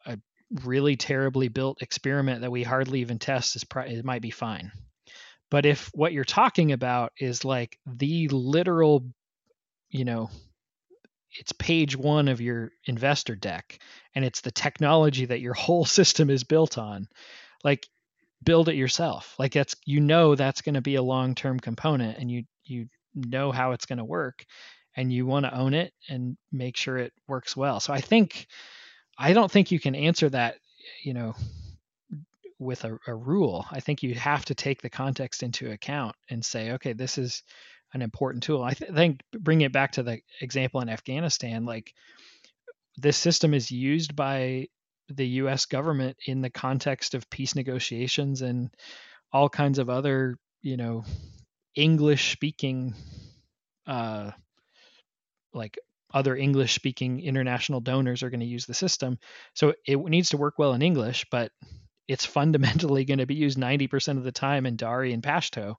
a 0.06 0.18
really 0.64 0.96
terribly 0.96 1.48
built 1.48 1.82
experiment 1.82 2.40
that 2.42 2.50
we 2.50 2.62
hardly 2.62 3.00
even 3.00 3.18
test 3.18 3.56
is 3.56 3.64
pri- 3.64 3.88
it 3.88 4.04
might 4.04 4.22
be 4.22 4.30
fine. 4.30 4.72
But 5.50 5.66
if 5.66 5.90
what 5.94 6.12
you're 6.12 6.24
talking 6.24 6.72
about 6.72 7.12
is 7.18 7.44
like 7.44 7.78
the 7.86 8.28
literal, 8.28 9.06
you 9.90 10.04
know, 10.04 10.30
it's 11.38 11.52
page 11.52 11.96
one 11.96 12.28
of 12.28 12.40
your 12.40 12.70
investor 12.86 13.34
deck 13.34 13.78
and 14.14 14.24
it's 14.24 14.40
the 14.40 14.50
technology 14.50 15.26
that 15.26 15.40
your 15.40 15.54
whole 15.54 15.84
system 15.84 16.30
is 16.30 16.44
built 16.44 16.78
on, 16.78 17.08
like 17.64 17.86
build 18.42 18.68
it 18.68 18.76
yourself. 18.76 19.34
Like 19.38 19.52
that's 19.52 19.76
you 19.84 20.00
know 20.00 20.34
that's 20.34 20.62
going 20.62 20.74
to 20.74 20.80
be 20.80 20.96
a 20.96 21.02
long-term 21.02 21.60
component 21.60 22.18
and 22.18 22.30
you 22.30 22.44
you 22.64 22.88
know 23.14 23.52
how 23.52 23.72
it's 23.72 23.86
going 23.86 23.98
to 23.98 24.04
work 24.04 24.44
and 24.96 25.12
you 25.12 25.26
want 25.26 25.44
to 25.44 25.54
own 25.54 25.74
it 25.74 25.92
and 26.08 26.36
make 26.52 26.76
sure 26.76 26.96
it 26.96 27.12
works 27.28 27.56
well. 27.56 27.80
So 27.80 27.92
I 27.92 28.00
think 28.00 28.46
I 29.18 29.32
don't 29.32 29.50
think 29.50 29.70
you 29.70 29.80
can 29.80 29.94
answer 29.94 30.28
that, 30.30 30.56
you 31.02 31.14
know, 31.14 31.34
with 32.58 32.84
a, 32.84 32.98
a 33.06 33.14
rule. 33.14 33.66
I 33.70 33.80
think 33.80 34.02
you 34.02 34.14
have 34.14 34.44
to 34.46 34.54
take 34.54 34.82
the 34.82 34.90
context 34.90 35.42
into 35.42 35.70
account 35.70 36.16
and 36.30 36.44
say, 36.44 36.72
okay, 36.72 36.92
this 36.92 37.18
is 37.18 37.42
an 37.92 38.02
important 38.02 38.42
tool. 38.42 38.62
I 38.62 38.74
th- 38.74 38.90
think 38.92 39.20
bring 39.32 39.60
it 39.60 39.72
back 39.72 39.92
to 39.92 40.02
the 40.02 40.20
example 40.40 40.80
in 40.80 40.88
Afghanistan, 40.88 41.64
like 41.64 41.92
this 42.96 43.16
system 43.16 43.54
is 43.54 43.70
used 43.70 44.16
by 44.16 44.68
the 45.08 45.26
U.S. 45.26 45.66
government 45.66 46.16
in 46.26 46.40
the 46.40 46.50
context 46.50 47.14
of 47.14 47.30
peace 47.30 47.54
negotiations 47.54 48.42
and 48.42 48.70
all 49.32 49.48
kinds 49.48 49.78
of 49.78 49.88
other, 49.88 50.36
you 50.62 50.76
know, 50.76 51.04
English 51.74 52.32
speaking, 52.32 52.94
uh, 53.86 54.30
like 55.52 55.78
other 56.12 56.34
English 56.34 56.74
speaking 56.74 57.20
international 57.20 57.80
donors 57.80 58.22
are 58.22 58.30
going 58.30 58.40
to 58.40 58.46
use 58.46 58.66
the 58.66 58.74
system. 58.74 59.18
So 59.54 59.74
it 59.86 59.98
needs 59.98 60.30
to 60.30 60.36
work 60.36 60.54
well 60.58 60.72
in 60.72 60.82
English, 60.82 61.26
but 61.30 61.52
it's 62.08 62.24
fundamentally 62.24 63.04
going 63.04 63.18
to 63.18 63.26
be 63.26 63.34
used 63.34 63.58
90% 63.58 64.16
of 64.16 64.24
the 64.24 64.32
time 64.32 64.66
in 64.66 64.76
Dari 64.76 65.12
and 65.12 65.22
Pashto. 65.22 65.74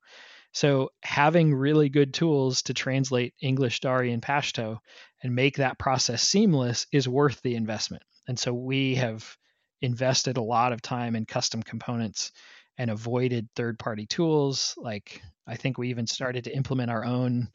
So 0.57 0.89
having 1.03 1.53
really 1.53 1.87
good 1.87 2.15
tools 2.15 2.63
to 2.63 2.73
translate 2.73 3.35
English, 3.39 3.79
Dari, 3.79 4.11
and 4.11 4.23
Pashto 4.23 4.79
and 5.21 5.35
make 5.35 5.57
that 5.57 5.77
process 5.77 6.23
seamless 6.23 6.87
is 6.91 7.07
worth 7.07 7.39
the 7.43 7.53
investment. 7.53 8.01
And 8.27 8.39
so 8.39 8.51
we 8.55 8.95
have 8.95 9.37
invested 9.83 10.37
a 10.37 10.41
lot 10.41 10.73
of 10.73 10.81
time 10.81 11.15
in 11.15 11.27
custom 11.27 11.61
components 11.61 12.31
and 12.75 12.89
avoided 12.89 13.47
third-party 13.55 14.07
tools. 14.07 14.73
Like 14.77 15.21
I 15.45 15.57
think 15.57 15.77
we 15.77 15.91
even 15.91 16.07
started 16.07 16.45
to 16.45 16.55
implement 16.55 16.89
our 16.89 17.05
own 17.05 17.49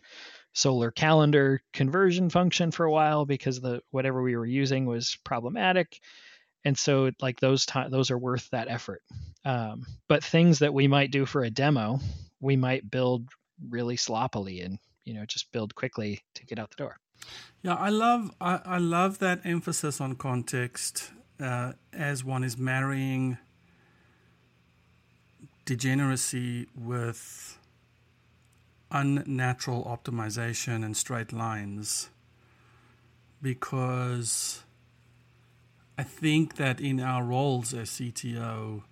solar 0.53 0.93
calendar 0.93 1.61
conversion 1.73 2.31
function 2.31 2.71
for 2.71 2.87
a 2.87 2.93
while 2.93 3.27
because 3.27 3.61
the 3.61 3.81
whatever 3.91 4.23
we 4.23 4.37
were 4.37 4.47
using 4.47 4.87
was 4.87 5.19
problematic 5.25 5.99
and 6.65 6.79
so 6.79 7.11
like 7.21 7.41
those 7.41 7.67
time 7.67 7.91
those 7.91 8.11
are 8.11 8.19
worth 8.19 8.49
that 8.51 8.69
effort 8.69 9.03
um, 9.47 9.87
but 10.09 10.23
things 10.23 10.59
that 10.59 10.75
we 10.75 10.87
might 10.87 11.11
do 11.11 11.25
for 11.25 11.43
a 11.43 11.51
demo 11.51 11.99
we 12.43 12.57
might 12.57 12.91
build 12.91 13.29
really 13.71 13.97
sloppily 13.97 14.61
and 14.61 14.79
you 15.05 15.15
know 15.15 15.25
just 15.25 15.51
build 15.53 15.75
quickly 15.75 16.21
to 16.35 16.45
get 16.45 16.59
out 16.59 16.71
the 16.71 16.77
door. 16.77 16.97
Yeah 17.63 17.75
i 17.75 17.89
love 17.89 18.31
i, 18.41 18.61
I 18.65 18.79
love 18.79 19.19
that 19.21 19.41
emphasis 19.45 20.01
on 20.01 20.17
context 20.17 21.13
uh, 21.41 21.73
as 21.93 22.25
one 22.25 22.45
is 22.45 22.59
marrying 22.59 23.39
degeneracy 25.65 26.67
with 26.77 27.59
unnatural 28.91 29.85
optimization 29.85 30.85
and 30.85 30.97
straight 30.97 31.33
lines. 31.33 32.11
Because 33.41 34.63
I 35.99 36.03
think 36.05 36.57
that 36.57 36.81
in 36.81 37.01
our 37.01 37.25
roles 37.25 37.75
as 37.75 37.91
CTO, 37.91 38.83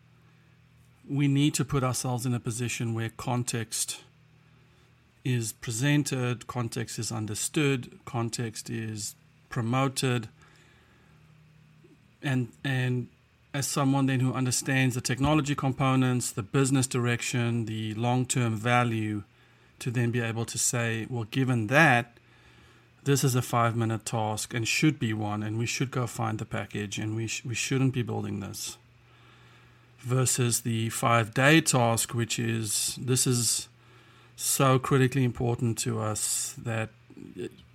we 1.11 1.27
need 1.27 1.55
to 1.55 1.64
put 1.64 1.83
ourselves 1.83 2.25
in 2.25 2.33
a 2.33 2.40
position 2.40 2.94
where 2.94 3.11
context 3.16 4.01
is 5.25 5.53
presented, 5.53 6.46
context 6.46 6.99
is 6.99 7.11
understood, 7.11 7.99
context 8.05 8.70
is 8.70 9.16
promoted, 9.49 10.29
and 12.23 12.53
and 12.64 13.09
as 13.53 13.66
someone 13.66 14.07
then 14.07 14.20
who 14.20 14.33
understands 14.33 14.94
the 14.94 15.01
technology 15.01 15.57
components, 15.57 16.31
the 16.31 16.42
business 16.42 16.87
direction, 16.87 17.64
the 17.64 17.92
long-term 17.94 18.55
value, 18.55 19.25
to 19.81 19.90
then 19.90 20.12
be 20.12 20.20
able 20.20 20.44
to 20.44 20.57
say, 20.57 21.05
well, 21.11 21.25
given 21.25 21.66
that, 21.66 22.16
this 23.03 23.25
is 23.25 23.35
a 23.35 23.42
five 23.42 23.75
minute 23.75 24.05
task 24.05 24.55
and 24.55 24.68
should 24.68 25.01
be 25.01 25.12
one, 25.12 25.42
and 25.42 25.59
we 25.59 25.66
should 25.66 25.90
go 25.90 26.07
find 26.07 26.38
the 26.38 26.44
package, 26.44 26.96
and 26.96 27.16
we, 27.16 27.27
sh- 27.27 27.44
we 27.44 27.57
shouldn't 27.57 27.92
be 27.92 28.03
building 28.03 28.38
this. 28.38 28.79
Versus 30.03 30.61
the 30.61 30.89
five 30.91 31.35
day 31.35 31.61
task, 31.61 32.15
which 32.15 32.39
is 32.39 32.99
this 33.01 33.27
is 33.27 33.69
so 34.35 34.79
critically 34.79 35.25
important 35.25 35.77
to 35.79 36.01
us 36.01 36.55
that 36.57 36.89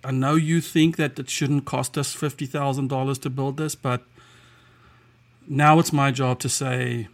I 0.02 0.10
know 0.10 0.34
you 0.34 0.60
think 0.60 0.96
that 0.96 1.18
it 1.18 1.30
shouldn't 1.30 1.64
cost 1.64 1.96
us 1.96 2.14
$50,000 2.14 3.22
to 3.22 3.30
build 3.30 3.56
this, 3.56 3.74
but 3.74 4.02
now 5.48 5.78
it's 5.78 5.92
my 5.92 6.10
job 6.10 6.40
to 6.40 6.48
say, 6.48 7.08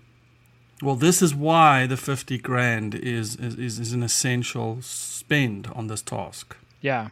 well, 0.83 0.97
this 0.97 1.23
is 1.23 1.35
why 1.35 1.87
the 1.87 1.97
50 1.97 2.39
grand 2.39 2.95
is, 2.95 3.37
is, 3.37 3.79
is 3.79 3.93
an 3.93 4.03
essential 4.03 4.79
spend 4.81 5.69
on 5.75 5.87
this 5.87 6.03
task. 6.03 6.57
Yeah, 6.81 7.11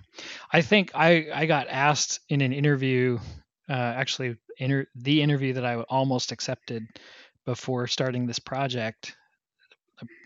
I 0.52 0.62
think 0.62 0.90
I 0.94 1.28
I 1.32 1.46
got 1.46 1.68
asked 1.68 2.18
in 2.28 2.40
an 2.40 2.52
interview, 2.52 3.20
uh, 3.68 3.72
actually 3.72 4.36
inter- 4.58 4.88
the 4.96 5.22
interview 5.22 5.52
that 5.52 5.64
I 5.64 5.76
almost 5.82 6.32
accepted 6.32 6.82
before 7.50 7.86
starting 7.86 8.26
this 8.26 8.38
project. 8.38 9.16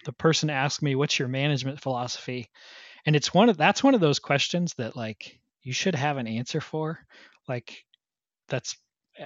The, 0.05 0.13
person 0.13 0.51
asked 0.51 0.83
me, 0.83 0.95
"What's 0.95 1.19
your 1.19 1.29
management 1.29 1.81
philosophy?" 1.81 2.51
And 3.07 3.17
it's 3.17 3.33
one 3.33 3.49
of 3.49 3.57
that's 3.57 3.83
one 3.83 3.95
of 3.95 4.01
those 4.01 4.19
questions 4.19 4.75
that 4.75 4.95
like 4.95 5.41
you 5.63 5.73
should 5.73 5.95
have 5.95 6.19
an 6.19 6.27
answer 6.27 6.61
for. 6.61 6.99
Like 7.49 7.85
that's 8.49 8.77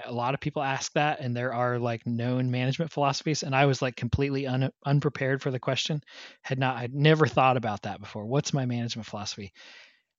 a 0.05 0.11
lot 0.11 0.33
of 0.33 0.39
people 0.39 0.61
ask 0.61 0.93
that 0.93 1.19
and 1.19 1.35
there 1.35 1.53
are 1.53 1.77
like 1.79 2.05
known 2.05 2.51
management 2.51 2.91
philosophies 2.91 3.41
and 3.41 3.55
i 3.55 3.65
was 3.65 3.81
like 3.81 3.95
completely 3.95 4.45
un, 4.45 4.69
unprepared 4.85 5.41
for 5.41 5.49
the 5.49 5.57
question 5.57 5.99
had 6.43 6.59
not 6.59 6.77
i'd 6.77 6.93
never 6.93 7.25
thought 7.25 7.57
about 7.57 7.81
that 7.81 7.99
before 7.99 8.27
what's 8.27 8.53
my 8.53 8.67
management 8.67 9.07
philosophy 9.07 9.51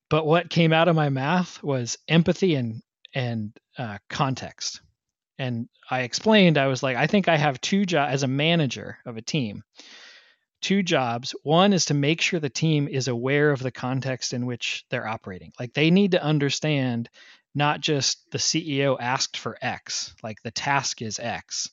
but 0.08 0.26
what 0.26 0.50
came 0.50 0.72
out 0.72 0.88
of 0.88 0.96
my 0.96 1.08
mouth 1.08 1.62
was 1.62 1.96
empathy 2.08 2.56
and 2.56 2.82
and 3.14 3.56
uh, 3.78 3.98
context. 4.08 4.80
And 5.40 5.70
I 5.90 6.02
explained, 6.02 6.58
I 6.58 6.66
was 6.66 6.82
like, 6.82 6.98
I 6.98 7.06
think 7.06 7.26
I 7.26 7.38
have 7.38 7.62
two 7.62 7.86
jobs 7.86 8.12
as 8.12 8.22
a 8.24 8.28
manager 8.28 8.98
of 9.06 9.16
a 9.16 9.22
team. 9.22 9.62
Two 10.60 10.82
jobs. 10.82 11.34
One 11.42 11.72
is 11.72 11.86
to 11.86 11.94
make 11.94 12.20
sure 12.20 12.38
the 12.40 12.50
team 12.50 12.88
is 12.88 13.08
aware 13.08 13.50
of 13.50 13.62
the 13.62 13.70
context 13.70 14.34
in 14.34 14.44
which 14.44 14.84
they're 14.90 15.06
operating. 15.06 15.52
Like 15.58 15.72
they 15.72 15.90
need 15.90 16.10
to 16.10 16.22
understand 16.22 17.08
not 17.54 17.80
just 17.80 18.30
the 18.30 18.38
CEO 18.38 18.98
asked 19.00 19.38
for 19.38 19.56
X, 19.62 20.14
like 20.22 20.36
the 20.42 20.50
task 20.50 21.00
is 21.00 21.18
X, 21.18 21.70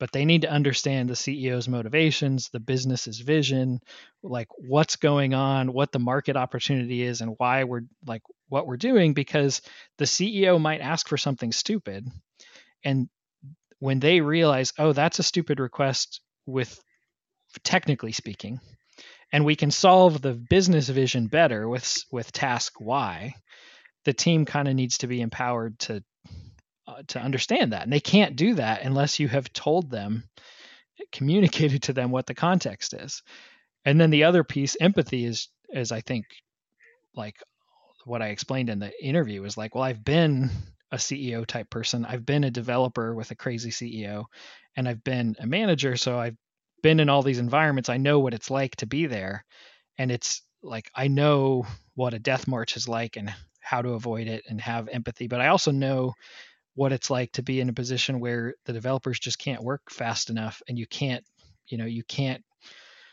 but 0.00 0.10
they 0.10 0.24
need 0.24 0.42
to 0.42 0.50
understand 0.50 1.10
the 1.10 1.14
CEO's 1.14 1.68
motivations, 1.68 2.48
the 2.48 2.60
business's 2.60 3.20
vision, 3.20 3.80
like 4.22 4.48
what's 4.56 4.96
going 4.96 5.34
on, 5.34 5.74
what 5.74 5.92
the 5.92 5.98
market 5.98 6.36
opportunity 6.38 7.02
is, 7.02 7.20
and 7.20 7.34
why 7.36 7.64
we're 7.64 7.82
like 8.06 8.22
what 8.48 8.66
we're 8.66 8.78
doing. 8.78 9.12
Because 9.12 9.60
the 9.98 10.06
CEO 10.06 10.58
might 10.58 10.80
ask 10.80 11.08
for 11.08 11.18
something 11.18 11.52
stupid, 11.52 12.08
and 12.84 13.08
when 13.78 13.98
they 13.98 14.20
realize, 14.20 14.72
oh, 14.78 14.92
that's 14.92 15.18
a 15.18 15.24
stupid 15.24 15.58
request 15.58 16.20
with 16.46 16.80
technically 17.64 18.12
speaking, 18.12 18.60
and 19.32 19.44
we 19.44 19.56
can 19.56 19.70
solve 19.70 20.20
the 20.20 20.34
business 20.34 20.88
vision 20.88 21.26
better 21.26 21.68
with 21.68 22.04
with 22.10 22.32
task 22.32 22.80
Y, 22.80 23.34
the 24.04 24.12
team 24.12 24.44
kind 24.44 24.68
of 24.68 24.74
needs 24.74 24.98
to 24.98 25.06
be 25.06 25.20
empowered 25.20 25.78
to 25.80 26.04
uh, 26.86 27.02
to 27.08 27.20
understand 27.20 27.72
that, 27.72 27.82
and 27.82 27.92
they 27.92 28.00
can't 28.00 28.36
do 28.36 28.54
that 28.54 28.82
unless 28.82 29.18
you 29.18 29.28
have 29.28 29.52
told 29.52 29.90
them, 29.90 30.24
communicated 31.10 31.82
to 31.84 31.92
them 31.92 32.10
what 32.10 32.26
the 32.26 32.34
context 32.34 32.94
is. 32.94 33.22
And 33.84 34.00
then 34.00 34.10
the 34.10 34.24
other 34.24 34.44
piece, 34.44 34.76
empathy, 34.80 35.24
is 35.24 35.48
is 35.70 35.90
I 35.92 36.00
think 36.00 36.26
like 37.14 37.36
what 38.04 38.22
I 38.22 38.28
explained 38.28 38.70
in 38.70 38.78
the 38.78 38.92
interview 39.04 39.44
is 39.44 39.56
like, 39.56 39.74
well, 39.74 39.84
I've 39.84 40.04
been 40.04 40.50
a 40.92 40.96
CEO 40.96 41.44
type 41.46 41.70
person. 41.70 42.04
I've 42.04 42.26
been 42.26 42.44
a 42.44 42.50
developer 42.50 43.14
with 43.14 43.30
a 43.30 43.34
crazy 43.34 43.70
CEO, 43.70 44.26
and 44.76 44.86
I've 44.86 45.02
been 45.02 45.34
a 45.40 45.46
manager. 45.46 45.96
So 45.96 46.18
I've 46.18 46.36
been 46.82 47.00
in 47.00 47.08
all 47.08 47.22
these 47.22 47.38
environments. 47.38 47.88
I 47.88 47.96
know 47.96 48.20
what 48.20 48.34
it's 48.34 48.50
like 48.50 48.76
to 48.76 48.86
be 48.86 49.06
there. 49.06 49.44
And 49.98 50.10
it's 50.10 50.42
like, 50.62 50.90
I 50.94 51.08
know 51.08 51.66
what 51.94 52.14
a 52.14 52.18
death 52.18 52.46
march 52.46 52.76
is 52.76 52.88
like 52.88 53.16
and 53.16 53.34
how 53.60 53.82
to 53.82 53.90
avoid 53.90 54.28
it 54.28 54.44
and 54.48 54.60
have 54.60 54.88
empathy. 54.88 55.26
But 55.26 55.40
I 55.40 55.48
also 55.48 55.70
know 55.70 56.12
what 56.74 56.92
it's 56.92 57.10
like 57.10 57.32
to 57.32 57.42
be 57.42 57.60
in 57.60 57.68
a 57.68 57.74
position 57.74 58.20
where 58.20 58.54
the 58.66 58.72
developers 58.72 59.18
just 59.18 59.38
can't 59.38 59.62
work 59.62 59.82
fast 59.90 60.30
enough 60.30 60.62
and 60.68 60.78
you 60.78 60.86
can't, 60.86 61.24
you 61.68 61.78
know, 61.78 61.84
you 61.84 62.02
can't 62.04 62.42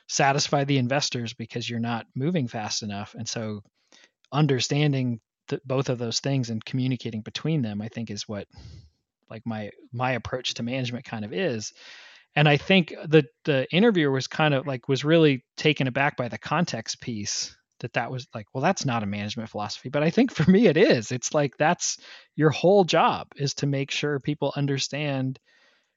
satisfy 0.07 0.63
the 0.63 0.77
investors 0.77 1.33
because 1.33 1.69
you're 1.69 1.79
not 1.79 2.07
moving 2.15 2.47
fast 2.47 2.83
enough. 2.83 3.15
And 3.17 3.27
so 3.27 3.61
understanding 4.31 5.19
the, 5.49 5.61
both 5.65 5.89
of 5.89 5.97
those 5.97 6.19
things 6.19 6.49
and 6.49 6.63
communicating 6.63 7.21
between 7.21 7.61
them, 7.61 7.81
I 7.81 7.89
think 7.89 8.09
is 8.09 8.27
what 8.27 8.47
like 9.29 9.45
my 9.45 9.71
my 9.91 10.11
approach 10.11 10.55
to 10.55 10.63
management 10.63 11.05
kind 11.05 11.25
of 11.25 11.33
is. 11.33 11.73
And 12.35 12.47
I 12.47 12.57
think 12.57 12.93
the 13.05 13.25
the 13.45 13.67
interviewer 13.71 14.11
was 14.11 14.27
kind 14.27 14.53
of 14.53 14.65
like 14.65 14.87
was 14.87 15.03
really 15.03 15.43
taken 15.57 15.87
aback 15.87 16.17
by 16.17 16.27
the 16.27 16.37
context 16.37 17.01
piece 17.01 17.55
that 17.79 17.93
that 17.93 18.11
was 18.11 18.27
like 18.33 18.45
well 18.53 18.61
that's 18.63 18.85
not 18.85 19.03
a 19.03 19.07
management 19.07 19.49
philosophy. 19.49 19.89
But 19.89 20.03
I 20.03 20.09
think 20.09 20.31
for 20.31 20.49
me 20.49 20.67
it 20.67 20.77
is. 20.77 21.11
It's 21.11 21.33
like 21.33 21.57
that's 21.57 21.97
your 22.35 22.49
whole 22.49 22.83
job 22.83 23.27
is 23.35 23.53
to 23.55 23.67
make 23.67 23.91
sure 23.91 24.19
people 24.19 24.53
understand 24.55 25.39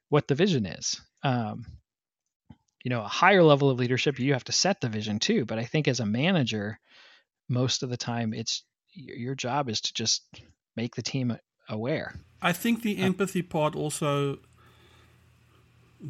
what 0.09 0.27
the 0.27 0.35
vision 0.35 0.65
is. 0.65 0.99
Um, 1.23 1.65
you 2.83 2.89
know 2.89 3.01
a 3.01 3.07
higher 3.07 3.43
level 3.43 3.69
of 3.69 3.79
leadership 3.79 4.19
you 4.19 4.33
have 4.33 4.43
to 4.45 4.51
set 4.51 4.81
the 4.81 4.89
vision 4.89 5.19
too. 5.19 5.45
But 5.45 5.59
I 5.59 5.63
think 5.63 5.87
as 5.87 5.99
a 5.99 6.05
manager 6.05 6.79
most 7.49 7.83
of 7.83 7.89
the 7.89 7.97
time 7.97 8.33
it's 8.33 8.63
your 8.93 9.35
job 9.35 9.69
is 9.69 9.81
to 9.81 9.93
just 9.93 10.23
make 10.75 10.95
the 10.95 11.01
team 11.01 11.37
aware. 11.69 12.15
I 12.41 12.53
think 12.53 12.81
the 12.81 13.01
uh, 13.01 13.05
empathy 13.05 13.41
part 13.41 13.75
also 13.75 14.39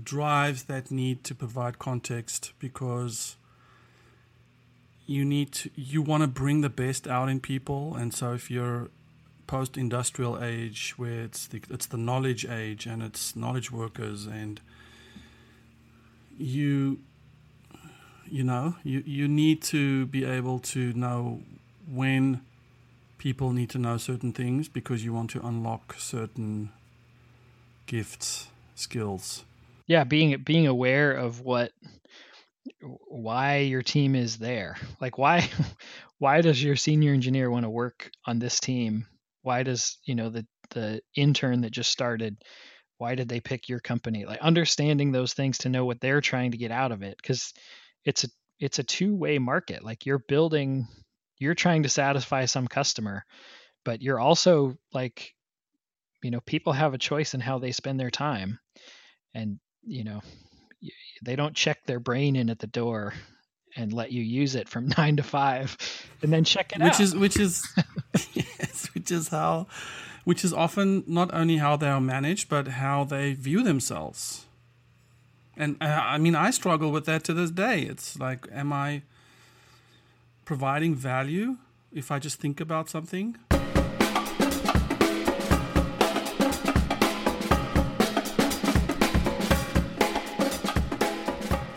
drives 0.04 0.64
that 0.64 0.90
need 0.90 1.24
to 1.24 1.36
provide 1.36 1.78
context 1.78 2.54
because 2.58 3.36
you 5.06 5.24
need 5.24 5.52
to 5.52 5.70
you 5.76 6.02
want 6.02 6.22
to 6.22 6.28
bring 6.28 6.62
the 6.62 6.70
best 6.70 7.08
out 7.08 7.30
in 7.30 7.40
people. 7.40 7.96
And 7.96 8.14
so 8.14 8.34
if 8.34 8.50
you're 8.50 8.90
post 9.46 9.78
industrial 9.78 10.42
age 10.42 10.94
where 10.98 11.22
it's 11.22 11.48
the 11.48 11.62
it's 11.70 11.86
the 11.86 11.98
knowledge 11.98 12.46
age 12.46 12.86
and 12.86 13.04
it's 13.04 13.36
knowledge 13.36 13.72
workers 13.72 14.26
and 14.26 14.62
you 16.38 17.00
you 18.26 18.44
know 18.44 18.76
you 18.84 19.04
you 19.06 19.28
need 19.28 19.62
to 19.62 20.06
be 20.08 20.24
able 20.24 20.60
to 20.60 20.94
know 20.94 21.42
when 21.88 22.42
people 23.18 23.52
need 23.52 23.70
to 23.72 23.78
know 23.78 23.98
certain 23.98 24.32
things 24.32 24.68
because 24.68 25.04
you 25.04 25.14
want 25.14 25.30
to 25.32 25.46
unlock 25.46 25.96
certain 25.98 26.72
gifts 27.86 28.48
skills. 28.76 29.44
Yeah 29.88 30.04
being 30.04 30.42
being 30.44 30.68
aware 30.68 31.12
of 31.12 31.42
what 31.42 31.72
why 33.08 33.58
your 33.58 33.82
team 33.82 34.16
is 34.16 34.38
there. 34.38 34.78
Like 35.00 35.18
why 35.18 35.50
why 36.20 36.42
does 36.42 36.64
your 36.64 36.76
senior 36.76 37.14
engineer 37.14 37.50
want 37.50 37.66
to 37.66 37.70
work 37.70 38.10
on 38.26 38.40
this 38.40 38.60
team? 38.60 39.06
Why 39.42 39.64
does 39.64 39.98
you 40.06 40.16
know 40.16 40.30
the 40.30 40.46
the 40.72 41.02
intern 41.16 41.62
that 41.62 41.72
just 41.72 41.92
started 41.92 42.38
why 42.98 43.16
did 43.16 43.28
they 43.28 43.42
pick 43.42 43.68
your 43.68 43.82
company? 43.82 44.26
Like 44.26 44.40
understanding 44.40 45.12
those 45.12 45.34
things 45.34 45.58
to 45.60 45.70
know 45.70 45.84
what 45.84 46.00
they're 46.00 46.22
trying 46.22 46.52
to 46.52 46.58
get 46.58 46.72
out 46.72 46.94
of 46.94 47.02
it 47.04 47.18
because 47.18 47.54
it's 48.06 48.24
a 48.24 48.28
it's 48.60 48.80
a 48.80 48.84
two-way 48.84 49.40
market. 49.40 49.84
Like 49.84 50.06
you're 50.06 50.24
building 50.28 50.88
you're 51.38 51.56
trying 51.56 51.84
to 51.84 51.90
satisfy 51.90 52.46
some 52.46 52.68
customer 52.68 53.26
but 53.84 54.02
you're 54.02 54.20
also 54.20 54.78
like 54.94 55.34
you 56.24 56.32
know 56.32 56.40
people 56.40 56.74
have 56.74 56.94
a 56.94 56.98
choice 56.98 57.34
in 57.34 57.40
how 57.40 57.60
they 57.60 57.72
spend 57.72 58.00
their 58.00 58.10
time. 58.10 58.60
And 59.36 59.60
you 59.84 60.04
know 60.04 60.22
they 61.24 61.36
don't 61.36 61.56
check 61.56 61.86
their 61.86 62.00
brain 62.00 62.36
in 62.36 62.50
at 62.50 62.60
the 62.60 62.68
door 62.68 63.14
and 63.76 63.92
let 63.92 64.12
you 64.12 64.22
use 64.22 64.56
it 64.56 64.70
from 64.70 64.88
nine 64.98 65.18
to 65.18 65.24
five 65.24 65.78
and 66.22 66.32
then 66.32 66.44
check 66.44 66.72
it 66.74 66.82
which 66.82 66.94
out. 66.94 67.00
is 67.00 67.16
which 67.16 67.38
is 67.38 67.68
yes, 68.34 68.90
which 68.94 69.12
is 69.12 69.30
how 69.30 69.68
which 70.24 70.46
is 70.46 70.54
often 70.54 71.04
not 71.06 71.34
only 71.34 71.58
how 71.58 71.76
they 71.76 71.88
are 71.88 72.02
managed 72.02 72.50
but 72.50 72.68
how 72.70 73.04
they 73.04 73.34
view 73.34 73.64
themselves. 73.64 74.46
And 75.56 75.78
uh, 75.82 75.86
i 75.86 76.18
mean 76.18 76.36
i 76.36 76.50
struggle 76.52 76.92
with 76.92 77.06
that 77.06 77.24
to 77.26 77.34
this 77.34 77.52
day. 77.52 77.82
It's 77.82 78.20
like 78.20 78.48
am 78.52 78.72
i 78.72 79.02
providing 80.46 80.96
value 80.96 81.58
if 81.92 82.12
i 82.12 82.20
just 82.20 82.40
think 82.40 82.60
about 82.60 82.90
something 82.90 83.38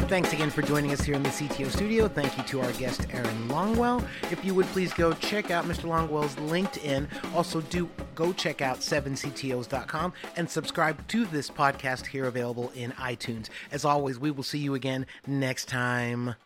Thanks 0.09 0.33
again 0.33 0.51
for 0.51 0.63
joining 0.63 0.93
us 0.93 1.03
here 1.03 1.17
in 1.17 1.23
the 1.25 1.31
CTO 1.31 1.69
studio. 1.69 2.07
Thank 2.07 2.39
you 2.39 2.45
to 2.45 2.61
our 2.61 2.71
guest, 2.75 3.09
Aaron 3.11 3.49
Longwell. 3.49 4.07
If 4.31 4.45
you 4.45 4.55
would 4.55 4.67
please 4.67 4.93
go 4.93 5.13
check 5.15 5.51
out 5.51 5.65
Mr. 5.65 5.87
Longwell's 5.87 6.37
LinkedIn. 6.37 7.09
Also, 7.35 7.61
do 7.61 7.91
go 8.15 8.33
check 8.33 8.63
out 8.63 8.79
7CTOs.com 8.79 10.13
and 10.37 10.49
subscribe 10.49 11.07
to 11.09 11.27
this 11.27 11.51
podcast 11.51 12.07
here 12.07 12.27
available 12.27 12.71
in 12.77 12.93
iTunes. 12.93 13.49
As 13.73 13.85
always, 13.85 14.17
we 14.17 14.31
will 14.31 14.45
see 14.45 14.59
you 14.59 14.75
again 14.75 15.07
next 15.27 15.67
time. 15.67 16.37